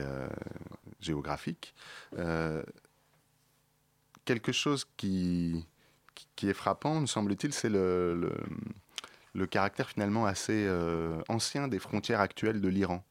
[1.00, 1.74] géographiques.
[4.24, 5.66] quelque chose qui,
[6.34, 8.30] qui est frappant, me semble-t-il, c'est le
[9.36, 13.04] le caractère finalement assez euh, ancien des frontières actuelles de l'Iran.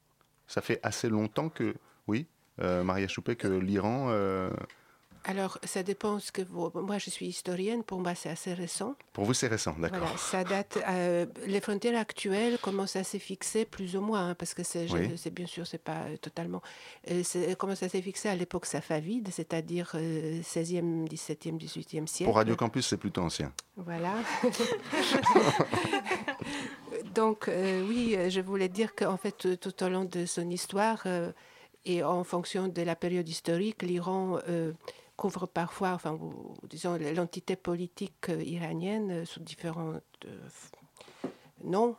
[0.48, 1.76] Ça fait assez longtemps que,
[2.08, 2.28] oui,
[2.62, 4.50] euh, Maria Choupé, que l'Iran euh,
[5.28, 6.70] alors, ça dépend ce que vous.
[6.76, 7.84] Moi, je suis historienne.
[7.84, 8.94] Pour moi, c'est assez récent.
[9.12, 10.00] Pour vous, c'est récent, d'accord.
[10.00, 10.78] Voilà, ça date.
[10.88, 14.86] Euh, les frontières actuelles commencent à se fixer plus ou moins, hein, parce que c'est,
[15.32, 16.62] bien sûr, c'est pas euh, totalement.
[17.10, 17.24] Euh,
[17.56, 22.26] commence à se fixer à l'époque safavide, c'est-à-dire 16e, 17e, 18e siècle.
[22.26, 23.52] Pour Radio Campus, c'est plutôt ancien.
[23.78, 24.14] Voilà.
[27.16, 31.08] Donc, oui, je voulais dire qu'en fait, tout au long de son histoire
[31.86, 34.40] et en fonction de la période historique, l'Iran
[35.16, 36.20] couvre parfois, enfin,
[36.70, 39.94] disons, l'entité politique euh, iranienne euh, sous différents
[40.26, 40.38] euh,
[41.64, 41.96] noms.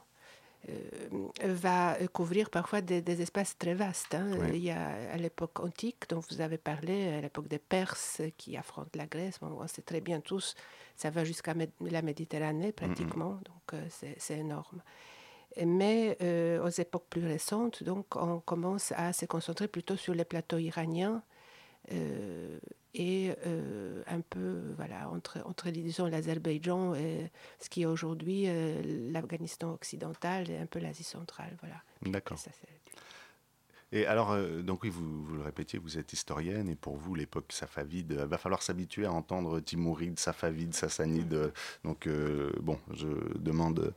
[1.42, 4.14] va couvrir parfois des, espaces très vastes.
[4.14, 4.26] Hein.
[4.52, 8.56] Il y a à l'époque antique, dont vous avez parlé, à l'époque des Perses qui
[8.56, 10.56] affrontent la Grèce, on sait très bien tous,
[10.96, 14.82] ça va jusqu'à la Méditerranée pratiquement, donc c'est énorme.
[15.64, 16.18] Mais
[16.58, 21.22] aux époques plus récentes, donc, on commence à se concentrer plutôt sur les plateaux iraniens
[22.96, 29.10] et euh, un peu voilà, entre, entre disons, l'Azerbaïdjan et ce qui est aujourd'hui euh,
[29.12, 31.56] l'Afghanistan occidental et un peu l'Asie centrale.
[31.60, 31.76] Voilà.
[32.02, 32.38] D'accord.
[33.92, 37.14] Et alors, euh, donc oui, vous, vous, le répétiez, vous êtes historienne, et pour vous,
[37.14, 41.52] l'époque safavide, il va falloir s'habituer à entendre Timouride, Safavide, Sassanide.
[41.84, 42.08] Donc,
[42.60, 43.94] bon, je demande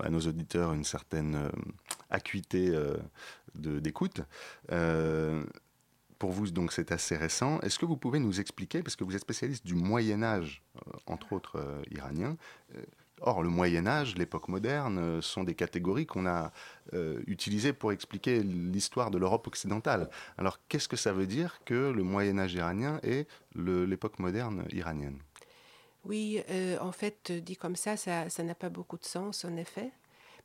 [0.00, 1.50] à nos auditeurs une certaine
[2.10, 2.72] acuité
[3.56, 4.20] d'écoute
[6.18, 7.60] pour vous, donc, c'est assez récent.
[7.60, 10.90] Est-ce que vous pouvez nous expliquer, parce que vous êtes spécialiste du Moyen Âge, euh,
[11.06, 12.36] entre autres euh, iranien,
[12.74, 12.82] euh,
[13.20, 16.52] Or, le Moyen Âge, l'époque moderne, sont des catégories qu'on a
[17.26, 20.08] utilisées pour expliquer l'histoire de l'Europe occidentale.
[20.36, 23.26] Alors, qu'est-ce que ça veut dire que le Moyen Âge iranien est
[23.56, 25.18] l'époque moderne iranienne?
[26.04, 26.40] Oui,
[26.80, 29.90] en fait, dit comme ça, ça n'a pas beaucoup de sens, en effet.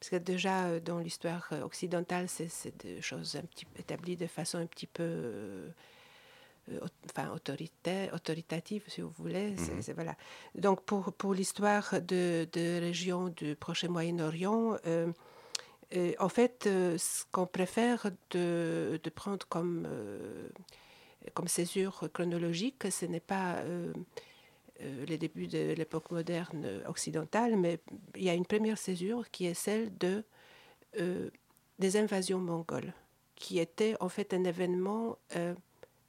[0.03, 4.27] Parce que déjà, euh, dans l'histoire euh, occidentale, c'est des choses un petit, établies de
[4.27, 5.69] façon un petit peu euh,
[7.05, 9.51] enfin, autoritaire, autoritative, si vous voulez.
[9.51, 9.93] Mhm.
[9.95, 10.17] voilà.
[10.55, 14.75] Donc, pour, pour l'histoire de, de régions du prochain Moyen-Orient,
[16.19, 19.87] en fait, ce qu'on préfère de, de, prendre comme,
[21.33, 23.63] comme césure chronologique, ce n'est pas
[24.79, 27.79] les débuts de l'époque moderne occidentale, mais
[28.15, 30.23] il y a une première césure qui est celle de,
[30.99, 31.29] euh,
[31.79, 32.93] des invasions mongoles,
[33.35, 35.55] qui était en fait un événement euh,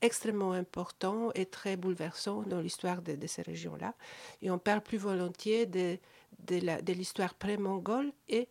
[0.03, 3.95] extrêmement important et très bouleversant dans l'histoire de, ces régions-là.
[4.43, 5.99] Et on parle plus volontiers de,
[6.47, 8.49] de l'histoire pré-mongole et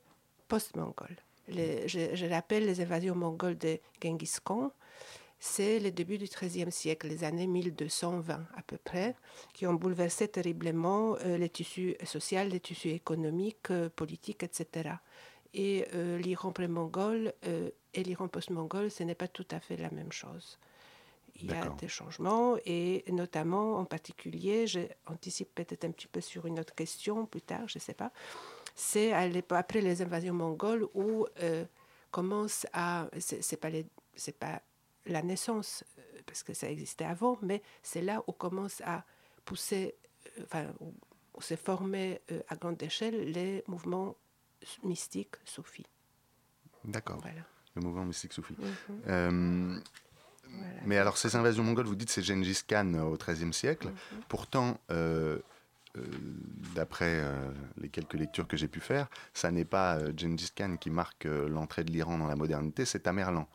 [0.47, 1.15] post-mongole.
[1.47, 4.71] Je, je, rappelle les invasions mongoles de Genghis Khan,
[5.45, 9.13] c'est le début du XIIIe siècle, les années 1220 à peu près,
[9.51, 14.91] qui ont bouleversé terriblement euh, les tissus sociaux, les tissus économiques, euh, politiques, etc.
[15.53, 17.33] Et euh, l'Iran pré-mongol
[17.93, 20.59] et l'Iran post-mongol, ce n'est pas tout à fait la même chose.
[21.35, 26.45] Il y a des changements et notamment en particulier, j'anticipe peut-être un petit peu sur
[26.45, 28.13] une autre question plus tard, je ne sais pas,
[28.75, 29.11] c'est
[29.49, 31.25] après les invasions mongoles où
[32.11, 33.69] commence à, c'est pas
[34.15, 34.61] c'est pas
[35.05, 39.05] la naissance, euh, parce que ça existait avant, mais c'est là où commence à
[39.45, 39.95] pousser,
[40.37, 40.93] euh, enfin, où,
[41.41, 44.15] se former euh, à grande échelle les mouvements
[44.83, 45.85] mystiques soufis.
[46.85, 47.21] D'accord.
[47.75, 48.55] Le mouvement mystique soufi.
[49.07, 49.81] Mhm.
[50.85, 53.87] Mais alors, ces invasions mongoles, vous dites c'est Gengis Khan au XIIIe siècle.
[53.87, 54.21] Mhm.
[54.29, 54.79] Pourtant,
[56.75, 57.23] d'après
[57.77, 61.83] les quelques lectures que j'ai pu faire, ça n'est pas Gengis Khan qui marque l'entrée
[61.83, 63.47] de l'Iran dans la modernité, c'est Tamerlan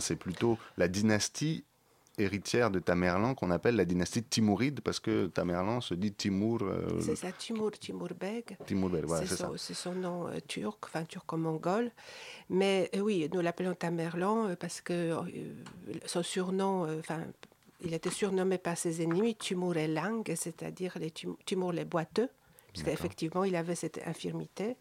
[0.00, 1.64] c'est plutôt la dynastie
[2.18, 6.62] héritière de Tamerlan qu'on appelle la dynastie Timouride parce que Tamerlan se dit Timur.
[6.62, 8.56] Euh, c'est ça, Timur, Timur Beg.
[9.04, 9.50] voilà, c'est ça.
[9.56, 11.90] C'est son nom euh, turc, enfin turco-mongol.
[12.50, 15.14] Mais euh, oui, nous l'appelons Tamerlan parce que
[16.04, 17.24] son surnom, enfin,
[17.80, 22.28] il était surnommé par ses ennemis Timur et Lang, c'est-à-dire les Timur les boiteux,
[22.72, 24.76] parce qu'effectivement, il avait cette infirmité.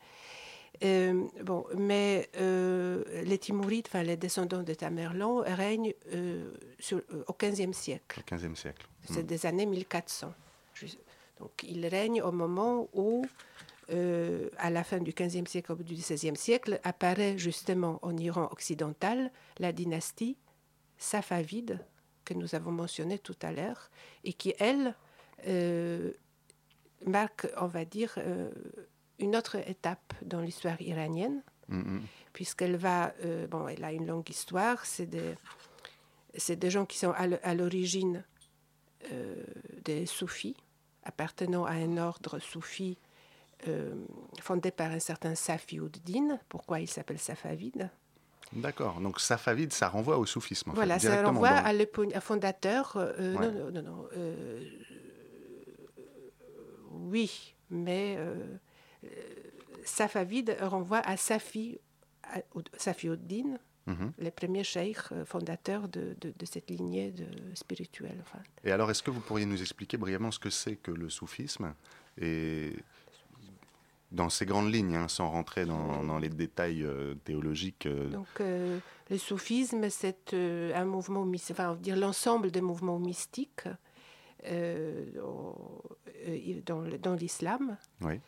[0.84, 7.34] Euh, bon, mais euh, les Timourides, enfin les descendants de Tamerlan, règnent euh, sur, au
[7.34, 8.20] XVe siècle.
[8.20, 8.88] Au XVe siècle.
[9.06, 9.28] C'est hmm.
[9.28, 10.34] des années 1400.
[11.40, 13.26] Donc ils règnent au moment où,
[13.90, 18.48] à la fin du XVe siècle, au bout du XVIe siècle, apparaît justement en Iran
[18.52, 20.38] occidental la dynastie
[20.98, 21.80] safavide
[22.26, 23.90] que nous avons mentionnée tout à l'heure
[24.24, 24.96] et qui, elle,
[27.06, 28.18] marque, on va dire,
[29.22, 32.02] une autre étape dans l'histoire iranienne, mm-hmm.
[32.34, 35.36] puisqu'elle va, euh, bon, elle a une longue histoire, c'est des,
[36.36, 38.24] c'est des gens qui sont à l'origine
[39.12, 39.44] euh,
[39.84, 40.56] des soufis,
[41.04, 42.98] appartenant à un ordre soufi
[43.68, 43.94] euh,
[44.42, 46.40] fondé par un certain Safiuddin.
[46.50, 47.90] Pourquoi il s'appelle Safavide
[48.54, 50.72] D'accord, donc Safavide, ça renvoie au soufisme.
[50.74, 51.88] voilà, ça renvoie à le
[52.20, 52.98] fondateur.
[53.18, 53.82] Non, non, non.
[53.82, 54.10] non
[56.92, 58.18] oui, mais
[59.84, 61.80] Safavid renvoie à Safi,
[62.78, 64.14] Safiuddin, mhm.
[64.18, 68.24] le premier cheikh euh, fondateur de, de, cette lignée de spirituelle.
[68.64, 71.74] Et alors, est-ce que vous pourriez nous expliquer brièvement ce que c'est que le soufisme
[72.20, 72.74] et
[74.12, 77.86] dans ces grandes lignes, hein, sans rentrer dans, dans les détails euh, théologiques.
[77.86, 83.64] Euh Donc, le soufisme, c'est un mouvement, enfin, dire l'ensemble des mouvements mystiques
[86.66, 87.78] dans, dans l'islam.
[88.02, 88.20] Oui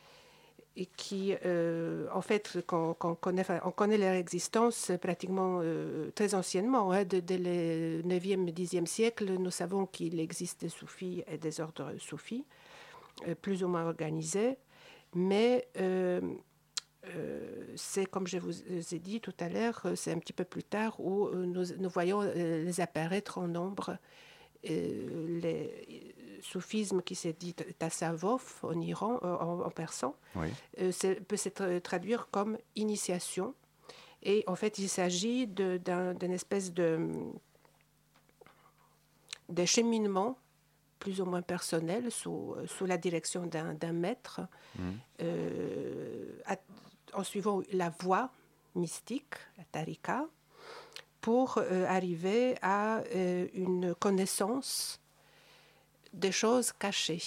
[0.75, 6.91] et qui, euh, en fait, qu'on connaît, on connaît leur existence pratiquement euh, très anciennement.
[6.91, 11.93] Hein, dès le 9e, 10e siècle, nous savons qu'il existe des soufis et des ordres
[11.99, 12.45] soufis,
[13.27, 14.57] euh, plus ou moins organisés.
[15.13, 15.67] Mais
[17.75, 18.53] c'est, comme je vous
[18.95, 22.81] ai dit tout à l'heure, c'est un petit peu plus tard où nous, voyons les
[22.81, 23.97] apparaître en nombre.
[26.43, 30.91] Soufisme qui s'est dit Tassavov en Iran, euh, en, persan, euh,
[31.27, 33.55] peut se traduire comme initiation.
[34.21, 37.09] Et en fait, il s'agit d'une espèce de,
[39.49, 40.37] de cheminement
[40.99, 44.41] plus ou moins personnel sous, sous la direction d'un maître,
[44.77, 44.81] mmh.
[45.21, 46.37] euh,
[47.13, 48.31] en suivant la voie
[48.75, 50.25] mystique, la tarika,
[51.19, 53.03] pour arriver à
[53.53, 55.02] une connaissance
[56.13, 57.21] des choses cachées.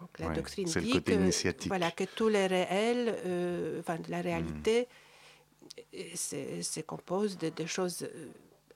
[0.00, 4.88] Donc, la doctrine dit que, voilà, que tous les réels, euh, enfin, la réalité,
[5.92, 6.14] mm.
[6.14, 8.28] se compose de, choses euh,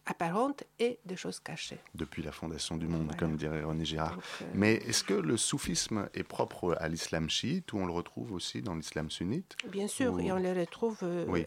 [0.05, 1.79] apparentes et des choses cachées.
[1.95, 4.19] Depuis la fondation du monde, comme dirait René Girard.
[4.43, 8.33] Euh, Mais est-ce que le soufisme est propre à l'islam chiite ou on le retrouve
[8.33, 10.99] aussi dans l'islam sunnite Bien sûr, et on le retrouve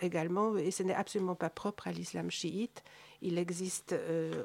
[0.02, 2.84] également, et ce n'est absolument pas propre à l'islam chiite.
[3.22, 4.44] Il existe euh,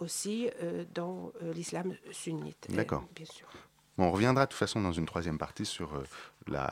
[0.00, 2.66] aussi euh, dans euh, l'islam sunnite.
[2.70, 3.04] D'accord.
[3.14, 3.46] Bien sûr.
[3.98, 6.02] on reviendra de toute façon dans une troisième partie sur
[6.48, 6.68] la,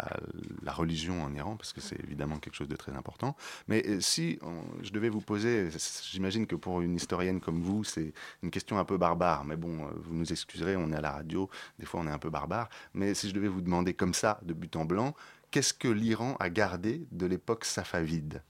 [0.67, 3.37] religion en Iran, parce que c'est évidemment quelque chose de très important.
[3.69, 4.39] Mais si
[4.83, 5.69] je devais vous poser,
[6.11, 8.13] j'imagine que pour une historienne comme vous, c'est
[8.43, 11.49] une question un peu barbare, mais bon, vous nous excuserez, on est à la radio,
[11.79, 14.41] des fois on est un peu barbare, mais si je devais vous demander comme ça,
[14.43, 15.15] de but en blanc,
[15.51, 18.43] qu'est-ce que l'Iran a gardé de l'époque safavide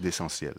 [0.00, 0.54] d'essentiel?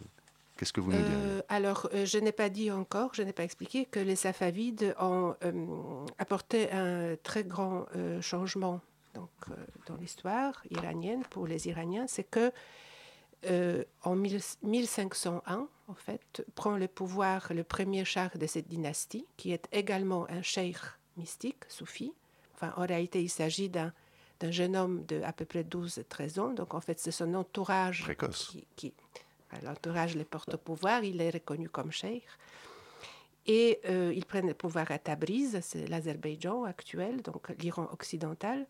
[0.60, 3.32] Qu'est-ce que vous nous direz euh, Alors, euh, je n'ai pas dit encore, je n'ai
[3.32, 7.86] pas expliqué que les Safavides ont euh, apporté un très grand
[8.20, 8.82] changement
[9.14, 9.30] donc,
[9.88, 12.08] dans l'histoire iranienne pour les Iraniens.
[12.08, 12.52] C'est que
[14.04, 19.66] en 1501, en fait, prend le pouvoir le premier char de cette dynastie, qui est
[19.72, 20.76] également un cheikh
[21.16, 22.12] mystique, soufi.
[22.56, 23.94] Enfin, en réalité, il s'agit d'un
[24.42, 26.54] d'un jeune homme de à peu près 12-13 ans.
[26.54, 28.94] Donc, en fait, c'est son entourage qui, qui
[29.64, 31.04] l'entourage le porte au pouvoir.
[31.04, 32.24] Il est reconnu comme cheikh.
[33.50, 38.68] Et euh, ils prennent le pouvoir à Tabriz, c'est l'Azerbaïdjan actuel, donc l'Iran occidental.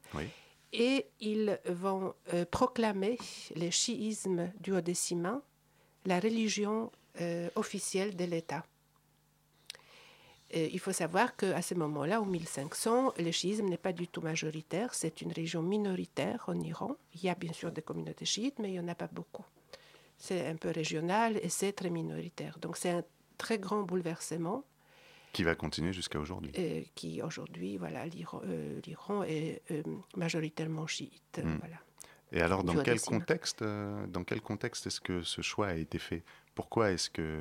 [0.72, 3.18] Et ils vont euh, proclamer
[3.58, 4.82] le chiisme du haut
[6.06, 8.64] la religion euh, officielle de l'État.
[10.54, 14.94] il faut savoir qu'à ce moment-là, en 1500, le chiisme n'est pas du tout majoritaire,
[14.94, 16.96] c'est une région minoritaire en Iran.
[17.16, 19.46] Il y a bien sûr des communautés chiites, mais il n'y en a pas beaucoup.
[20.20, 22.60] C'est un peu régional et c'est très minoritaire.
[22.60, 23.04] Donc c'est un
[23.38, 24.64] très grand bouleversement.
[25.32, 26.52] Qui va continuer jusqu'à aujourd'hui.
[26.56, 29.82] Et qui aujourd'hui, voilà, l'Iran euh, est euh,
[30.18, 31.40] majoritairement chiite.
[31.42, 31.58] Hmm.
[31.60, 31.78] Voilà.
[32.32, 35.98] Et alors, dans quel, contexte, euh, dans quel contexte est-ce que ce choix a été
[35.98, 36.24] fait?
[36.54, 37.40] Pourquoi est-ce que...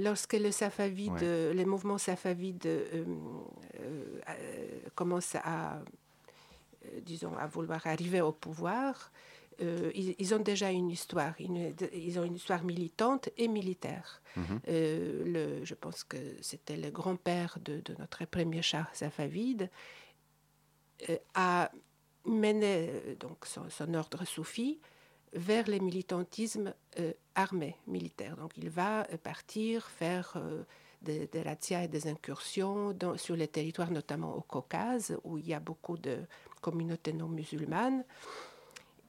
[0.00, 2.66] Lorsque le Safavide, les mouvements safavides
[4.94, 5.82] commencent à,
[7.02, 9.12] disons, à vouloir arriver au pouvoir,
[9.60, 11.34] euh, ils, ont déjà une histoire.
[11.38, 14.22] ils ont une histoire militante et militaire.
[14.36, 14.60] Mhm.
[14.68, 19.70] Euh, le, je pense que c'était le grand-père de, notre premier char safavide,
[21.08, 21.70] euh, a
[22.24, 24.78] mené donc son, ordre soufi
[25.32, 26.74] vers le militantisme
[27.34, 28.36] armé, militaire.
[28.36, 30.36] Donc il va partir faire
[31.02, 35.54] des, des razzias et des incursions sur les territoires, notamment au Caucase, où il y
[35.54, 36.18] a beaucoup de
[36.60, 38.04] communautés non musulmanes.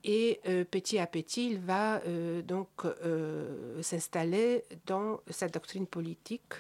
[0.04, 6.54] Et euh, petit à petit, il va euh, donc euh, s'installer dans sa doctrine politique.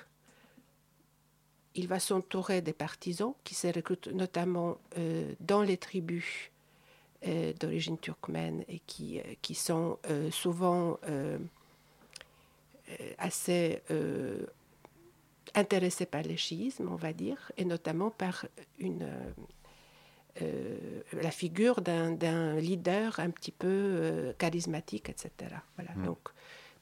[1.74, 4.78] Il va s'entourer des partisans qui se recrutent notamment
[5.40, 6.52] dans les tribus
[7.62, 9.98] d'origine turkmène et qui, qui sont
[10.32, 11.00] souvent
[13.18, 13.82] assez
[15.56, 19.10] intéressés par le chiisme, on va dire, et notamment par une
[21.14, 25.32] la figure d'un leader un petit peu euh, charismatique, etc.
[25.76, 25.92] Voilà.
[25.96, 26.06] Mm.
[26.06, 26.20] Donc,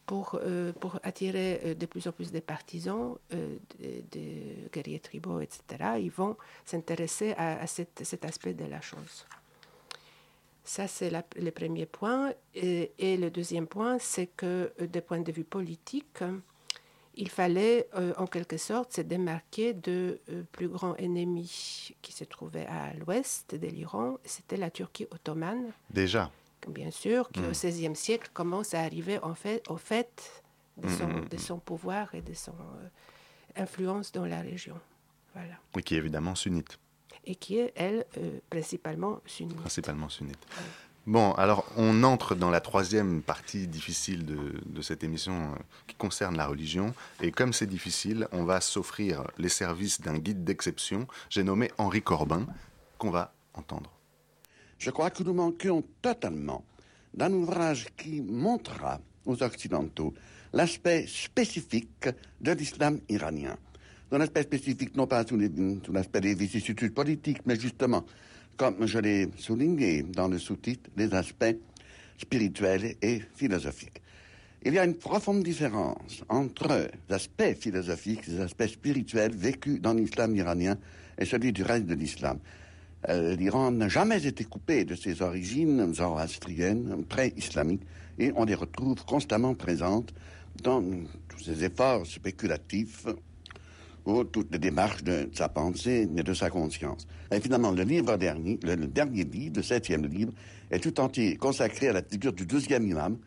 [0.05, 3.17] pour, euh, pour attirer de plus en plus de partisans,
[3.79, 5.61] des, guerriers tribaux, etc.,
[5.99, 9.27] ils vont s'intéresser à, cet aspect de la chose.
[10.63, 12.33] Ça, c'est le premier point.
[12.55, 16.23] Et, et, le deuxième point, c'est que, de point de vue politique,
[17.15, 22.23] il fallait euh, en quelque sorte se démarquer de euh, plus grands ennemis qui se
[22.23, 25.71] trouvaient à l'ouest de l'Iran, c'était la Turquie ottomane.
[25.89, 26.31] Déjà.
[26.67, 30.43] Bien sûr, qui au XVIe siècle commence à arriver en fait, au fait
[30.77, 34.79] de hmm, son, hmm, de son pouvoir et de son euh, influence dans la région.
[35.33, 35.55] Voilà.
[35.77, 36.77] Et qui est évidemment sunnite.
[37.25, 38.05] Et qui est, elle,
[38.49, 39.57] principalement sunnite.
[39.57, 40.39] Principalement sunnite.
[41.09, 45.55] Bon, alors on entre dans la troisième partie difficile de, cette émission euh,
[45.87, 46.93] qui concerne la religion.
[47.19, 51.07] Et comme c'est difficile, on va s'offrir les services d'un guide d'exception.
[51.31, 52.45] J'ai nommé Henri Corbin,
[52.99, 53.91] qu'on va entendre.
[54.77, 56.63] Je crois que nous manquions totalement
[57.15, 60.13] d'un ouvrage qui montrera aux Occidentaux
[60.53, 62.07] l'aspect spécifique
[62.39, 63.57] de l'islam iranien.
[64.11, 65.39] Un aspect spécifique non pas sous
[65.91, 68.05] l'aspect des vicissitudes politiques, mais justement
[68.59, 71.55] comme je l'ai souligné dans le sous-titre, les aspects
[72.17, 74.01] spirituels et philosophiques.
[74.65, 80.35] Il y a une profonde différence entre l'aspect philosophique les aspects spirituels vécus dans l'islam
[80.35, 80.77] iranien
[81.17, 82.39] et celui du reste de l'islam.
[83.07, 87.87] Euh, L'Iran n'a jamais été coupé de ses origines zoroastriennes, pré-islamiques,
[88.17, 90.13] et on les retrouve constamment présentes
[90.61, 90.83] dans
[91.29, 93.05] tous ses efforts spéculatifs
[94.31, 97.07] toutes les démarches de sa pensée et de sa conscience.
[97.31, 100.33] Et finalement, le livre dernier, le, dernier livre, le septième livre,
[100.71, 103.17] est tout entier consacré à la figure du deuxième imam,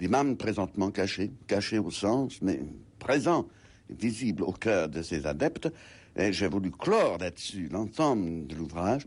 [0.00, 2.60] l'imam présentement caché, caché au sens, mais
[2.98, 3.46] présent,
[3.90, 5.68] visible au cœur de ses adeptes.
[6.16, 9.06] Et j'ai voulu clore là-dessus l'ensemble de l'ouvrage,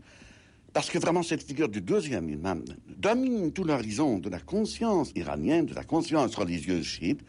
[0.72, 5.66] parce que vraiment cette figure du deuxième imam domine tout l'horizon de la conscience iranienne,
[5.66, 7.20] de la conscience religieuse chiite.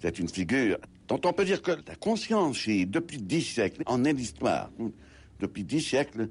[0.00, 0.78] C'est une figure
[1.24, 4.70] on peut dire que la conscience depuis dix siècles, en est l'histoire.
[5.40, 6.28] Depuis dix siècles,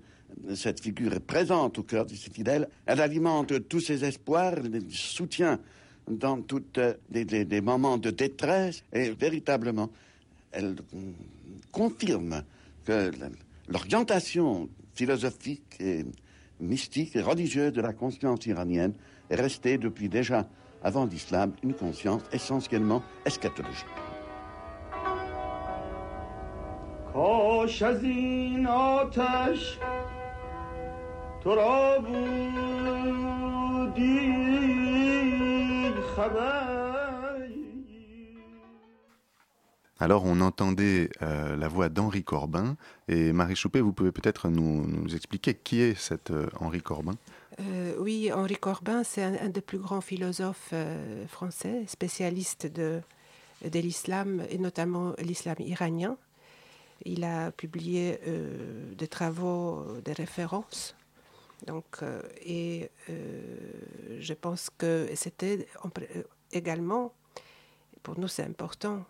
[0.55, 2.67] cette figure est présente au cœur de ses fidèles.
[2.85, 5.59] Elle alimente tous ses espoirs, les soutient
[6.07, 6.63] dans tous
[7.11, 9.89] les, moments de détresse et véritablement,
[10.51, 10.75] elle
[11.71, 12.43] confirme
[12.85, 13.11] que
[13.67, 15.81] l'orientation philosophique
[16.59, 18.93] mystique et religieuse de la conscience iranienne
[19.29, 20.47] est restée depuis déjà
[20.83, 23.85] avant l'islam une conscience essentiellement eschatologique.
[27.12, 29.78] کاش از این آتش
[31.42, 33.26] تو را بودی
[39.98, 42.76] Alors on entendait euh, la voix d'Henri Corbin
[43.08, 47.14] et Marie Choupé, vous pouvez peut-être nous, expliquer qui est cet euh, Henri Corbin
[47.60, 50.72] euh, Oui, Henri Corbin, c'est un, des plus grands philosophes
[51.28, 53.00] français, spécialiste de,
[53.62, 56.16] de l'islam et notamment l'islam iranien.
[57.05, 58.19] Il a publié
[58.97, 60.95] des travaux, des références.
[61.65, 61.99] Donc,
[62.45, 65.67] et je pense que c'était
[66.51, 67.13] également,
[68.03, 69.05] pour nous c'est important,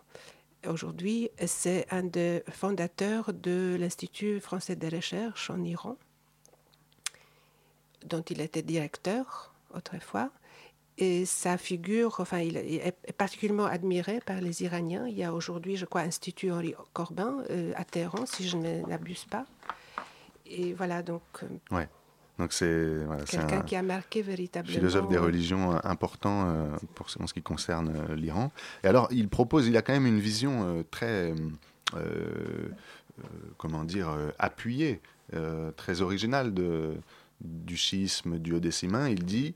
[0.68, 5.96] Aujourd'hui, c'est un des fondateurs de l'Institut français de recherche en Iran,
[8.04, 10.30] dont il était directeur autrefois.
[10.98, 15.06] Et sa figure, enfin, il est particulièrement admiré par les Iraniens.
[15.08, 18.86] Il y a aujourd'hui, je crois, Institut Henri Corbin euh, à Téhéran, si je ne
[18.86, 19.46] m'abuse pas.
[20.46, 21.22] Et voilà, donc.
[21.42, 21.88] Euh, ouais.
[22.38, 24.74] Donc c'est quelqu'un qui a marqué véritablement.
[24.74, 28.50] Philosophe des religions euh, important euh, pour en ce qui concerne euh, l'Iran.
[28.82, 31.34] Et alors il propose, il a quand même une vision très,
[33.58, 35.00] comment dire, appuyée,
[35.76, 36.94] très originale de,
[37.42, 39.54] du schisme du haut Il dit,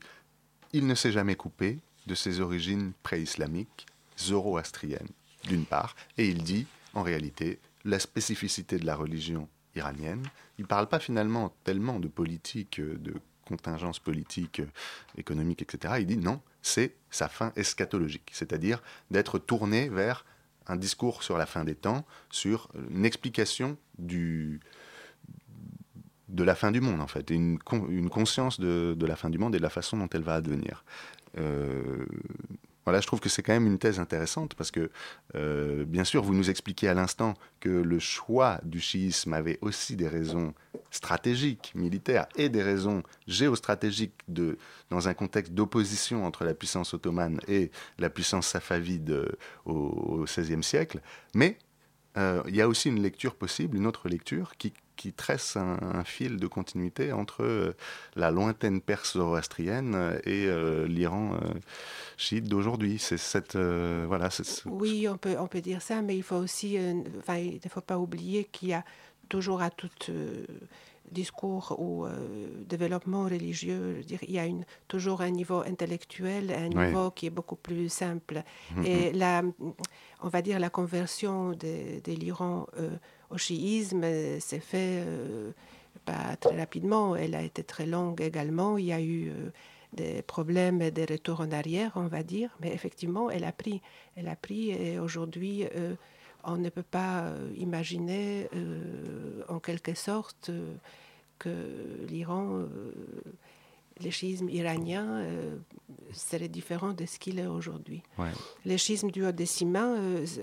[0.77, 3.87] il ne s'est jamais coupé de ses origines pré-islamiques,
[4.19, 5.09] zoroastriennes,
[5.45, 10.23] d'une part, et il dit, en réalité, la spécificité de la religion iranienne.
[10.59, 13.15] Il ne parle pas finalement tellement de politique, euh, de
[13.47, 14.67] contingence politique, euh,
[15.17, 15.95] économique, etc.
[15.99, 20.25] Il dit non, c'est sa fin eschatologique, c'est-à-dire d'être tourné vers
[20.67, 24.59] un discours sur la fin des temps, sur une explication du,
[26.29, 27.59] de la fin du monde, en fait, une,
[27.89, 30.35] une conscience de, de, la fin du monde et de la façon dont elle va
[30.35, 30.83] advenir.
[31.37, 32.05] Euh,
[32.85, 34.89] voilà, je trouve que c'est quand même une thèse intéressante parce que,
[35.35, 39.97] euh, bien sûr, vous nous expliquez à l'instant que le choix du chiisme avait aussi
[39.97, 40.53] des raisons
[40.89, 44.57] stratégiques, militaires, et des raisons géostratégiques de,
[44.89, 49.27] dans un contexte d'opposition entre la puissance ottomane et la puissance safavide
[49.65, 51.01] au XVIe siècle.
[51.35, 51.57] Mais
[52.17, 56.03] euh, il y a aussi une lecture possible, une autre lecture qui qui tresse un,
[56.03, 57.73] fil de continuité entre euh,
[58.15, 61.53] la lointaine Perse zoroastrienne et euh, l'Iran euh,
[62.17, 62.99] chiite d'aujourd'hui.
[62.99, 64.29] C'est cette voilà.
[64.65, 66.77] Oui, on peut on peut dire ça, mais il faut aussi,
[67.19, 68.83] enfin, il ne faut pas oublier qu'il y a
[69.29, 69.89] toujours à tout
[71.11, 72.05] discours ou
[72.65, 77.29] développement religieux, dire, il y a une, toujours un niveau intellectuel, un niveau qui est
[77.29, 78.43] beaucoup plus simple.
[78.83, 79.43] Et la,
[80.21, 82.67] on va dire la conversion de, de l'Iran
[83.29, 85.03] au chiisme euh, s'est fait
[86.05, 87.15] pas très rapidement.
[87.15, 88.77] Elle a été très longue également.
[88.77, 89.49] Il y a eu euh,
[89.93, 92.55] des problèmes et des retours en arrière, on va dire.
[92.61, 93.81] Mais effectivement, elle a pris.
[94.15, 95.65] Elle a pris et aujourd'hui,
[96.43, 98.49] on ne peut pas imaginer
[99.47, 100.51] en quelque sorte
[101.39, 102.65] que l'Iran
[104.03, 105.23] le schisme iranien
[106.11, 108.03] serait différent de ce qu'il est aujourd'hui.
[108.65, 109.31] Le schisme du haut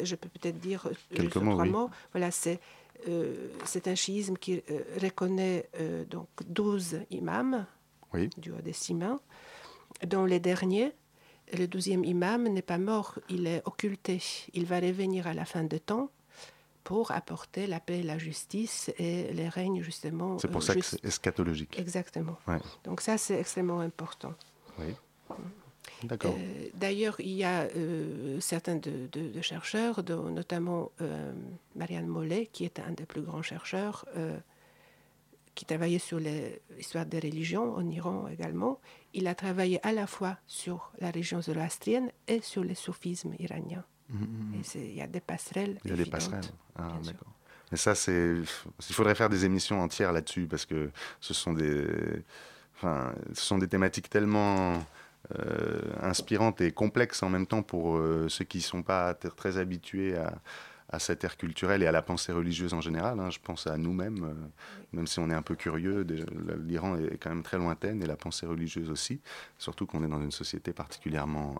[0.02, 1.90] je peux peut-être dire Quelques trois mots.
[2.12, 2.60] Voilà, c'est
[3.08, 7.66] euh, c'est un schisme qui euh, reconnaît euh, donc 12 imams
[8.38, 8.72] du haut des
[10.06, 10.92] dont les derniers,
[11.58, 14.22] le douzième imam n'est pas mort, il est occulté.
[14.52, 16.10] Il va revenir à la fin des temps
[16.84, 20.38] pour apporter la paix, la justice et les règnes justement.
[20.38, 21.78] C'est pour ça que c'est eschatologique.
[21.78, 22.36] Exactement.
[22.84, 24.34] Donc ça, c'est extrêmement important.
[24.78, 24.94] Oui.
[25.30, 25.34] Mm.
[26.12, 31.32] Euh, d'ailleurs, il y a euh, certains de, chercheurs, notamment euh,
[31.74, 34.04] Marianne Mollet, qui est un des plus grands chercheurs,
[35.54, 38.80] qui travaillait sur l'histoire des religions en Iran également.
[39.12, 43.84] Il a travaillé à la fois sur la région zoroastrienne et sur le soufisme iranien.
[44.10, 44.60] Mmh.
[44.74, 45.78] il y a des passerelles.
[45.84, 46.44] Il y a des passerelles.
[46.76, 47.32] Ah, d'accord.
[47.70, 48.36] Mais ça, c'est.
[48.88, 50.90] Il faudrait faire des émissions entières là-dessus parce que
[51.20, 51.86] ce sont des.
[52.76, 54.84] Enfin, ce sont des thématiques tellement
[55.38, 59.56] euh, inspirante et complexe en même temps pour euh, ceux qui ne sont pas très
[59.56, 60.34] habitués à,
[60.90, 63.18] à, cette ère culturelle et à la pensée religieuse en général.
[63.18, 63.30] Hein.
[63.30, 64.34] Je pense à nous-mêmes, euh,
[64.92, 66.06] même si on est un peu curieux,
[66.66, 69.20] l'Iran est quand même très lointaine et la pensée religieuse aussi,
[69.56, 71.54] surtout qu'on est dans une société particulièrement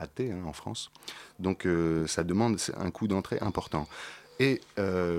[0.00, 0.90] athée hein, en France.
[1.38, 1.66] Donc
[2.06, 3.88] ça demande un coût d'entrée important.
[4.38, 4.60] Et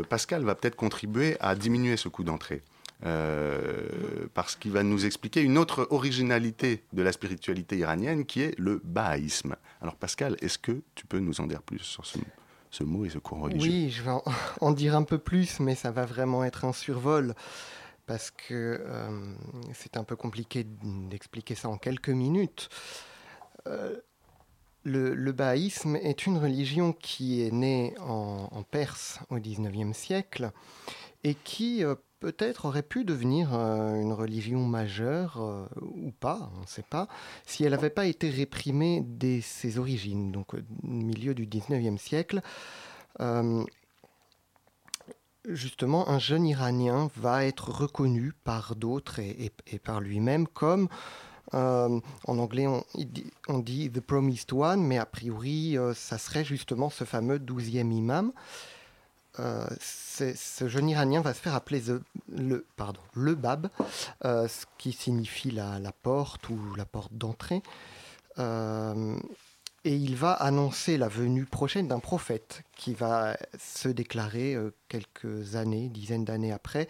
[0.10, 2.64] Pascal va peut-être contribuer à diminuer ce coût d'entrée.
[3.04, 8.58] Euh, parce qu'il va nous expliquer une autre originalité de la spiritualité iranienne qui est
[8.60, 9.56] le bahaïsme.
[9.82, 13.18] Alors Pascal, est-ce que tu peux nous en dire plus sur ce, mot et ce
[13.18, 13.72] courant religieux?
[13.72, 14.12] Oui, je vais
[14.62, 17.34] en, dire un peu plus, mais ça va vraiment être un survol
[18.06, 19.34] parce que euh,
[19.74, 22.70] c'est un peu compliqué d'expliquer ça en quelques minutes.
[23.68, 23.96] Euh,
[24.84, 30.52] le, bahaïsme est une religion qui est née en, Perse au XIXe siècle
[31.24, 31.84] et qui
[32.20, 37.08] peut-être aurait pu devenir une religion majeure ou pas, on ne sait pas,
[37.46, 42.42] si elle n'avait pas été réprimée dès ses origines, donc au milieu du 19e siècle.
[45.48, 49.52] Justement, un jeune Iranien va être reconnu par d'autres et,
[49.84, 50.88] par lui-même comme,
[51.54, 56.90] euh, en anglais on, dit, The Promised One, mais a priori euh, ça serait justement
[56.90, 58.32] ce fameux douzième imam.
[59.40, 61.82] Euh, ce jeune Iranien va se faire appeler
[62.30, 63.70] le, pardon, le Bab,
[64.24, 67.62] ce qui signifie la, porte ou la porte d'entrée
[68.38, 74.56] et il va annoncer la venue prochaine d'un prophète qui va se déclarer
[74.90, 76.88] quelques années, dizaines d'années après,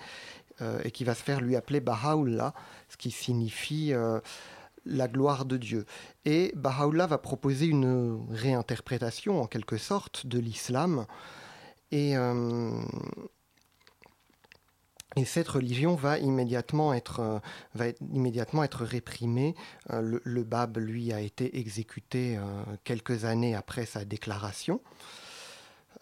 [0.84, 2.54] et qui va se faire lui appeler Baha'u'llah,
[2.90, 4.20] ce qui signifie euh,
[4.86, 5.86] la gloire de Dieu.
[6.26, 11.06] Et Baha'u'llah va proposer une réinterprétation, en quelque sorte, de l'islam.
[11.92, 12.16] Et
[15.18, 17.40] et cette religion va immédiatement être, euh,
[18.86, 19.56] réprimée.
[19.90, 24.82] Euh, le, Bab, lui, a été exécuté euh, quelques années après sa déclaration,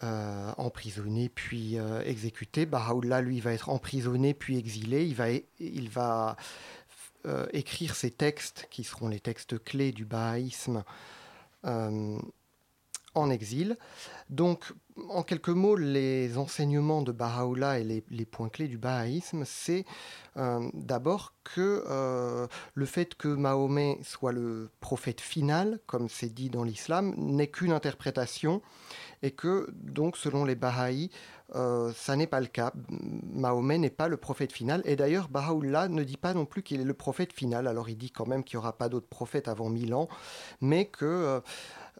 [0.02, 2.66] emprisonné puis exécuté.
[2.66, 5.04] Baha'u'llah, lui, va être emprisonné puis exilé.
[5.04, 6.36] Il va,
[7.24, 10.82] va écrire ses textes, qui seront les textes clés du bahaïsme,
[13.14, 13.76] en exil.
[14.28, 14.72] Donc,
[15.08, 19.84] en quelques mots, les enseignements de Baha'u'llah et les, points clés du bahaïsme, c'est
[20.36, 26.50] euh, d'abord que euh, le fait que Mahomet soit le prophète final, comme c'est dit
[26.50, 28.62] dans l'islam, n'est qu'une interprétation
[29.22, 31.10] et que, donc, selon les Bahaïs,
[31.54, 32.72] euh, ça n'est pas le cas.
[33.32, 34.82] Mahomet n'est pas le prophète final.
[34.84, 37.66] Et d'ailleurs, Baha'u'llah ne dit pas non plus qu'il est le prophète final.
[37.66, 40.08] Alors, il dit quand même qu'il n'y aura pas d'autres prophètes avant mille ans,
[40.60, 41.42] mais que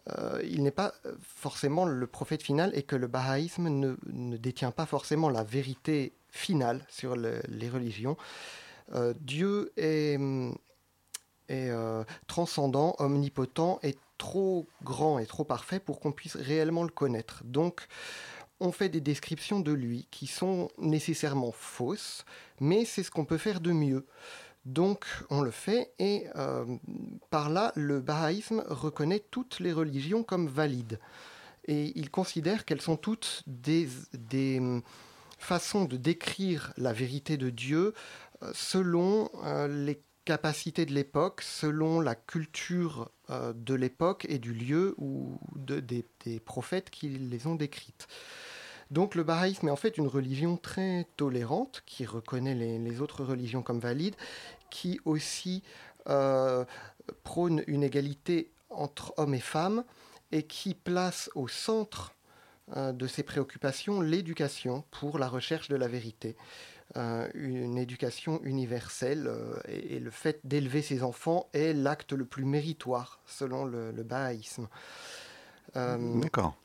[0.09, 4.85] euh, il n'est pas forcément le prophète final et que le bahaïsme ne, détient pas
[4.85, 8.17] forcément la vérité finale sur les religions.
[8.93, 10.17] Euh, Dieu est,
[11.51, 17.41] euh, transcendant, omnipotent et trop grand et trop parfait pour qu'on puisse réellement le connaître.
[17.43, 17.87] Donc,
[18.59, 22.23] on fait des descriptions de lui qui sont nécessairement fausses,
[22.59, 24.05] mais c'est ce qu'on peut faire de mieux.
[24.63, 26.65] Donc on le fait et euh,
[27.31, 30.99] par là le bahaïsme reconnaît toutes les religions comme valides
[31.65, 33.89] et il considère qu'elles sont toutes des,
[34.59, 34.83] hum,
[35.39, 37.95] façons de décrire la vérité de Dieu
[38.43, 39.99] euh, selon euh, les
[40.37, 47.47] de l'époque, selon la culture de l'époque et du lieu ou des, prophètes qui les
[47.47, 48.07] ont décrites.
[48.91, 53.63] Donc le bahaïsme est en fait une religion très tolérante qui reconnaît les, autres religions
[53.63, 54.17] comme valides,
[54.69, 55.63] qui aussi
[56.09, 56.65] euh,
[57.23, 59.85] prône une égalité entre hommes et femmes
[60.33, 62.13] et qui place au centre
[62.75, 66.35] euh, de ses préoccupations l'éducation pour la recherche de la vérité.
[66.97, 69.31] Euh, une éducation universelle
[69.67, 74.67] et, le fait d'élever ses enfants est l'acte le plus méritoire selon le, le bahaïsme.
[75.73, 76.55] D'accord.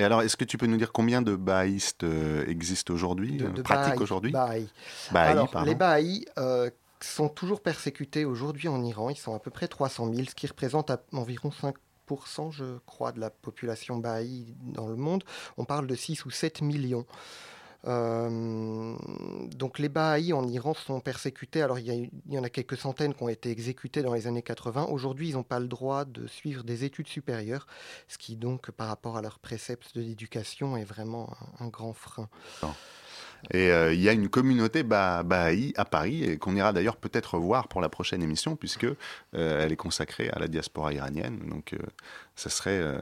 [0.00, 3.46] Et alors, est-ce que tu peux nous dire combien de bahaïstes euh, existent aujourd'hui, de,
[3.46, 4.32] euh, pratiquent aujourd'hui
[5.12, 6.70] les bahaïs euh,
[7.00, 9.10] sont toujours persécutés aujourd'hui en Iran.
[9.10, 13.20] Ils sont à peu près 300 000, ce qui représente environ 5%, je crois, de
[13.20, 15.22] la population bahaï dans le monde.
[15.58, 17.04] On parle de 6 ou 7 millions.
[17.86, 18.94] Euh,
[19.54, 21.62] donc les Bahaïs en Iran sont persécutés.
[21.62, 24.86] Alors il y, en a quelques centaines qui ont été exécutés dans les années 80.
[24.90, 27.66] Aujourd'hui, ils n'ont pas le droit de suivre des études supérieures,
[28.08, 32.28] ce qui donc par rapport à leurs préceptes de l'éducation est vraiment un, grand frein.
[33.52, 37.38] Et euh, il y a une communauté Baha'i à Paris, et qu'on ira d'ailleurs peut-être
[37.38, 38.96] voir pour la prochaine émission, puisque euh,
[39.32, 41.48] elle est consacrée à la diaspora iranienne.
[41.48, 41.74] Donc,
[42.36, 43.00] ça serait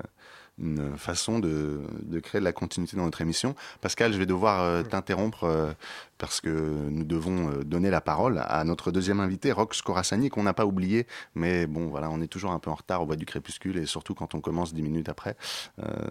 [0.61, 1.81] une façon de,
[2.23, 3.55] créer de la continuité dans notre émission.
[3.81, 5.73] Pascal, je vais devoir euh, t'interrompre euh,
[6.19, 10.43] parce que nous devons euh, donner la parole à notre deuxième invité, Rox Corassani, qu'on
[10.43, 13.17] n'a pas oublié, mais bon, voilà, on est toujours un peu en retard au bois
[13.17, 15.37] du crépuscule et surtout quand on commence dix minutes après,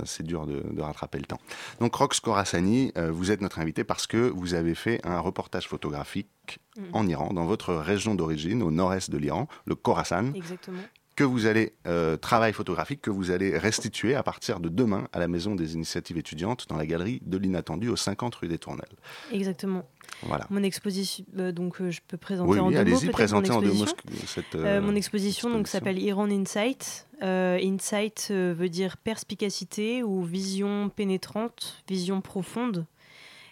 [0.06, 1.40] c'est dur de, rattraper le temps.
[1.80, 6.60] Donc, Rox Corassani, vous êtes notre invité parce que vous avez fait un reportage photographique
[6.78, 6.84] mm.
[6.94, 10.34] en Iran, dans votre région d'origine, au nord-est de l'Iran, le Khorasan.
[10.34, 10.84] Exactement
[11.18, 15.20] que vous allez, euh, travail photographique que vous allez restituer à partir de demain à
[15.20, 18.96] la Maison des Initiatives étudiantes dans la galerie de l'Inattendu au 50 rue des Tournelles.
[19.32, 19.90] Exactement.
[20.22, 20.46] Voilà.
[20.52, 22.78] Mon exposition, euh, donc euh, je peux présenter en deux mots.
[22.78, 23.86] allez-y, présentez en deux mots
[24.28, 24.56] cette.
[24.56, 27.08] mon exposition donc s'appelle Iran Insight.
[27.20, 32.86] insight veut dire perspicacité ou vision pénétrante, vision profonde.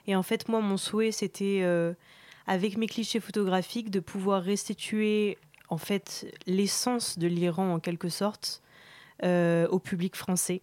[0.05, 1.65] Et en fait, moi, mon souhait, c'était
[2.45, 5.39] avec mes clichés photographiques de pouvoir restituer
[5.69, 8.61] en fait l'essence de l'Iran en quelque sorte
[9.23, 10.61] euh, au public français.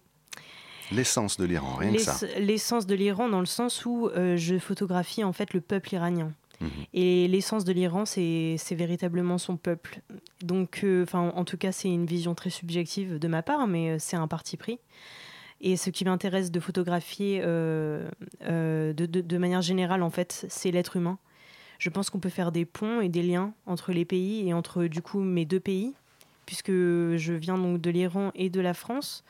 [0.91, 2.19] L'essence de l'Iran, rien que ça.
[2.37, 6.31] L'essence de l'Iran dans le sens où euh, je photographie en fait le peuple iranien.
[6.61, 6.69] Mhm.
[6.93, 10.01] Et l'essence de l'Iran, c'est véritablement son peuple.
[10.41, 13.97] Donc, euh, enfin, en tout cas, c'est une vision très subjective de ma part, mais
[13.97, 14.79] c'est un parti pris.
[15.61, 18.05] Et ce qui m'intéresse de photographier de,
[18.93, 21.17] de, manière générale, en fait, c'est l'être humain.
[21.83, 24.85] Je pense qu'on peut faire des ponts et des liens entre les pays et entre,
[24.85, 25.93] du coup, mes deux pays,
[26.45, 29.25] puisque je viens donc de l'Iran et de la France.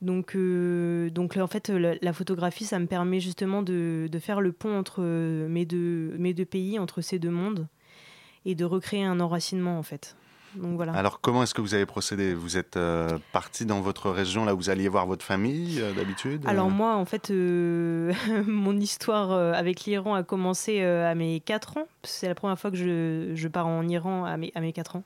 [0.00, 4.78] Donc, euh, donc en fait, la, photographie, ça me permet justement de, faire le pont
[4.78, 7.66] entre mes deux, mes deux pays, entre ces deux mondes,
[8.46, 10.16] et de recréer un enracinement en fait.
[10.54, 10.92] Donc, voilà.
[10.94, 12.34] Alors comment est-ce que vous avez procédé?
[12.34, 15.92] Vous êtes euh, parti dans votre région là où vous alliez voir votre famille euh,
[15.92, 17.30] d'habitude Alors moi en fait
[18.46, 21.86] mon histoire avec l'Iran a commencé à mes 4 ans.
[22.02, 24.96] C'est la première fois que je, je, pars en Iran à mes, à mes 4
[24.96, 25.04] ans,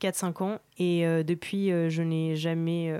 [0.00, 0.58] 4-5 ans.
[0.78, 2.94] Et depuis je n'ai jamais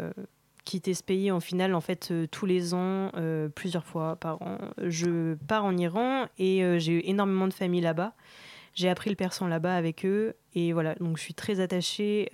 [0.68, 4.42] quitter ce pays en finale en fait euh, tous les ans, euh, plusieurs fois par
[4.42, 4.58] an.
[4.82, 8.12] Je pars en Iran et euh, j'ai eu énormément de familles là-bas.
[8.74, 12.28] J'ai appris le persan là-bas avec eux et voilà donc je suis très attachée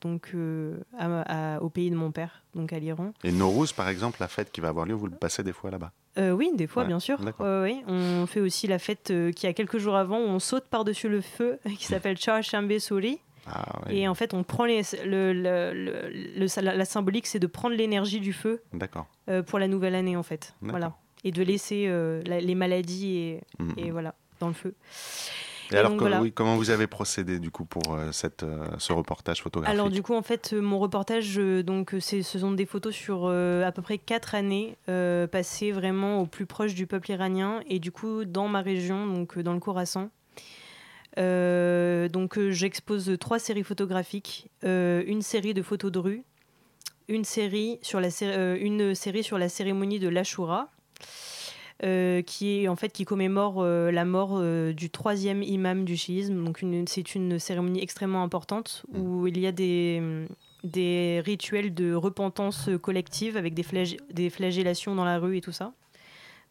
[0.00, 3.12] donc au pays de mon père donc à l'Iran.
[3.24, 5.70] Et Nowruz par exemple la fête qui va avoir lieu vous le passez des fois
[5.70, 5.92] là-bas?
[6.16, 7.18] oui, des fois, bien sûr.
[7.40, 7.82] oui.
[7.88, 11.20] On fait aussi la fête qui a quelques jours avant où on saute par-dessus le
[11.20, 13.18] feu, qui s'appelle Char Shambe Sori.
[13.46, 18.20] Ah, et en fait, on prend les, le, le, la, symbolique, c'est de prendre l'énergie
[18.20, 18.62] du feu
[19.28, 20.54] euh, pour la nouvelle année, en fait.
[20.62, 20.94] Voilà.
[21.24, 24.74] Et de laisser euh, les maladies et, mm, et, voilà, dans le feu.
[25.72, 28.44] Et, alors, oui, comment vous avez procédé du coup pour euh, cette,
[28.78, 29.74] ce reportage photographique?
[29.74, 33.82] Alors du coup, en fait, mon reportage, donc, ce sont des photos sur à peu
[33.82, 38.48] près quatre années passées vraiment au plus proche du peuple iranien et du coup dans
[38.48, 40.10] ma région, donc dans le Khorasan.
[41.18, 46.24] Euh, donc euh, j'expose trois séries photographiques, euh, une série de photos de rue,
[47.08, 48.08] une série sur la,
[48.56, 50.70] une série sur la cérémonie de l'Ashura,
[51.80, 56.44] qui est en fait qui commémore la mort du troisième imam du chiisme.
[56.44, 60.26] Donc c'est une cérémonie extrêmement importante où il y a des,
[60.62, 63.64] des rituels de repentance collective avec des,
[64.10, 65.72] des flagellations dans la rue et tout ça.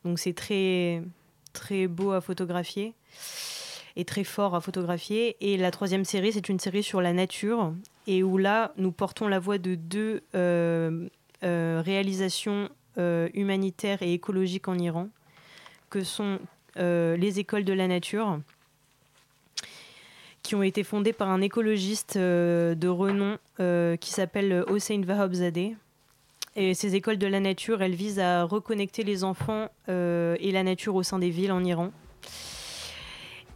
[0.03, 1.01] Donc c'est très
[1.53, 2.93] très beau à photographier
[3.95, 5.37] est très fort à photographier.
[5.41, 7.73] Et la troisième série, c'est une série sur la nature,
[8.07, 11.07] et où là, nous portons la voix de deux euh,
[11.43, 15.09] euh, réalisations euh, humanitaires et écologiques en Iran,
[15.89, 16.39] que sont
[16.75, 18.39] les écoles de la nature,
[20.41, 23.37] qui ont été fondées par un écologiste de renom
[23.99, 25.75] qui s'appelle Hossein Vahabzadeh.
[26.55, 30.95] Et ces écoles de la nature, elles visent à reconnecter les enfants et la nature
[30.95, 31.91] au sein des villes en Iran.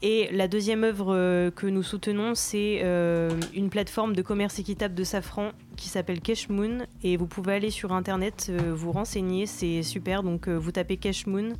[0.04, 4.93] Et la deuxième œuvre euh, que nous soutenons, c'est euh, une plateforme de commerce équitable
[4.93, 6.86] de safran qui s'appelle Cashmoon.
[7.04, 10.22] Et vous pouvez aller sur Internet, euh, vous renseigner, c'est super.
[10.22, 11.54] Donc vous tapez Cashmoon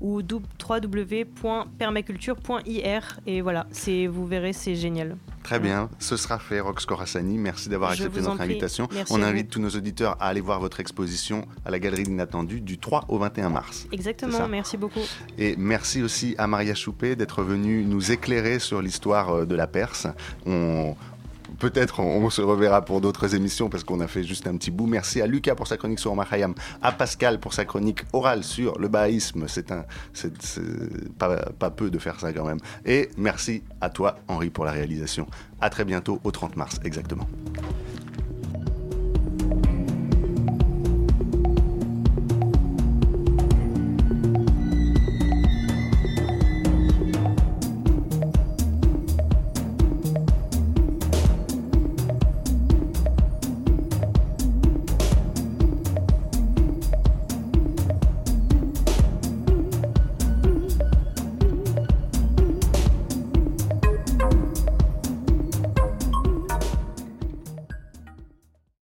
[0.00, 3.20] ou www.permaculture.ir.
[3.26, 3.66] Et voilà,
[4.08, 5.16] vous verrez, c'est génial.
[5.42, 7.38] Très bien, ce sera fait, Rox Corassani.
[7.38, 8.88] Merci d'avoir accepté notre invitation.
[9.10, 12.78] On invite tous nos auditeurs à aller voir votre exposition à la Galerie d'Inattendu du
[12.78, 13.86] 3 au 21 mars.
[13.90, 15.00] Exactement, merci beaucoup.
[15.38, 19.66] Et merci aussi à Maria Choupé d'être venue nous éclairer sur l'histoire euh, de la
[19.66, 20.06] Perse.
[20.46, 20.94] On,
[21.60, 24.86] peut-être on, se reverra pour d'autres émissions parce qu'on a fait juste un petit bout.
[24.86, 26.26] Merci à Lucas pour sa chronique sur Omar
[26.82, 29.46] à Pascal pour sa chronique orale sur le baïsme.
[29.46, 30.32] C'est un, c'est
[31.18, 32.58] pas, pas peu de faire ça quand même.
[32.84, 35.26] Et merci à toi, Henri, pour la réalisation.
[35.60, 37.28] À très bientôt, au 30 mars, exactement.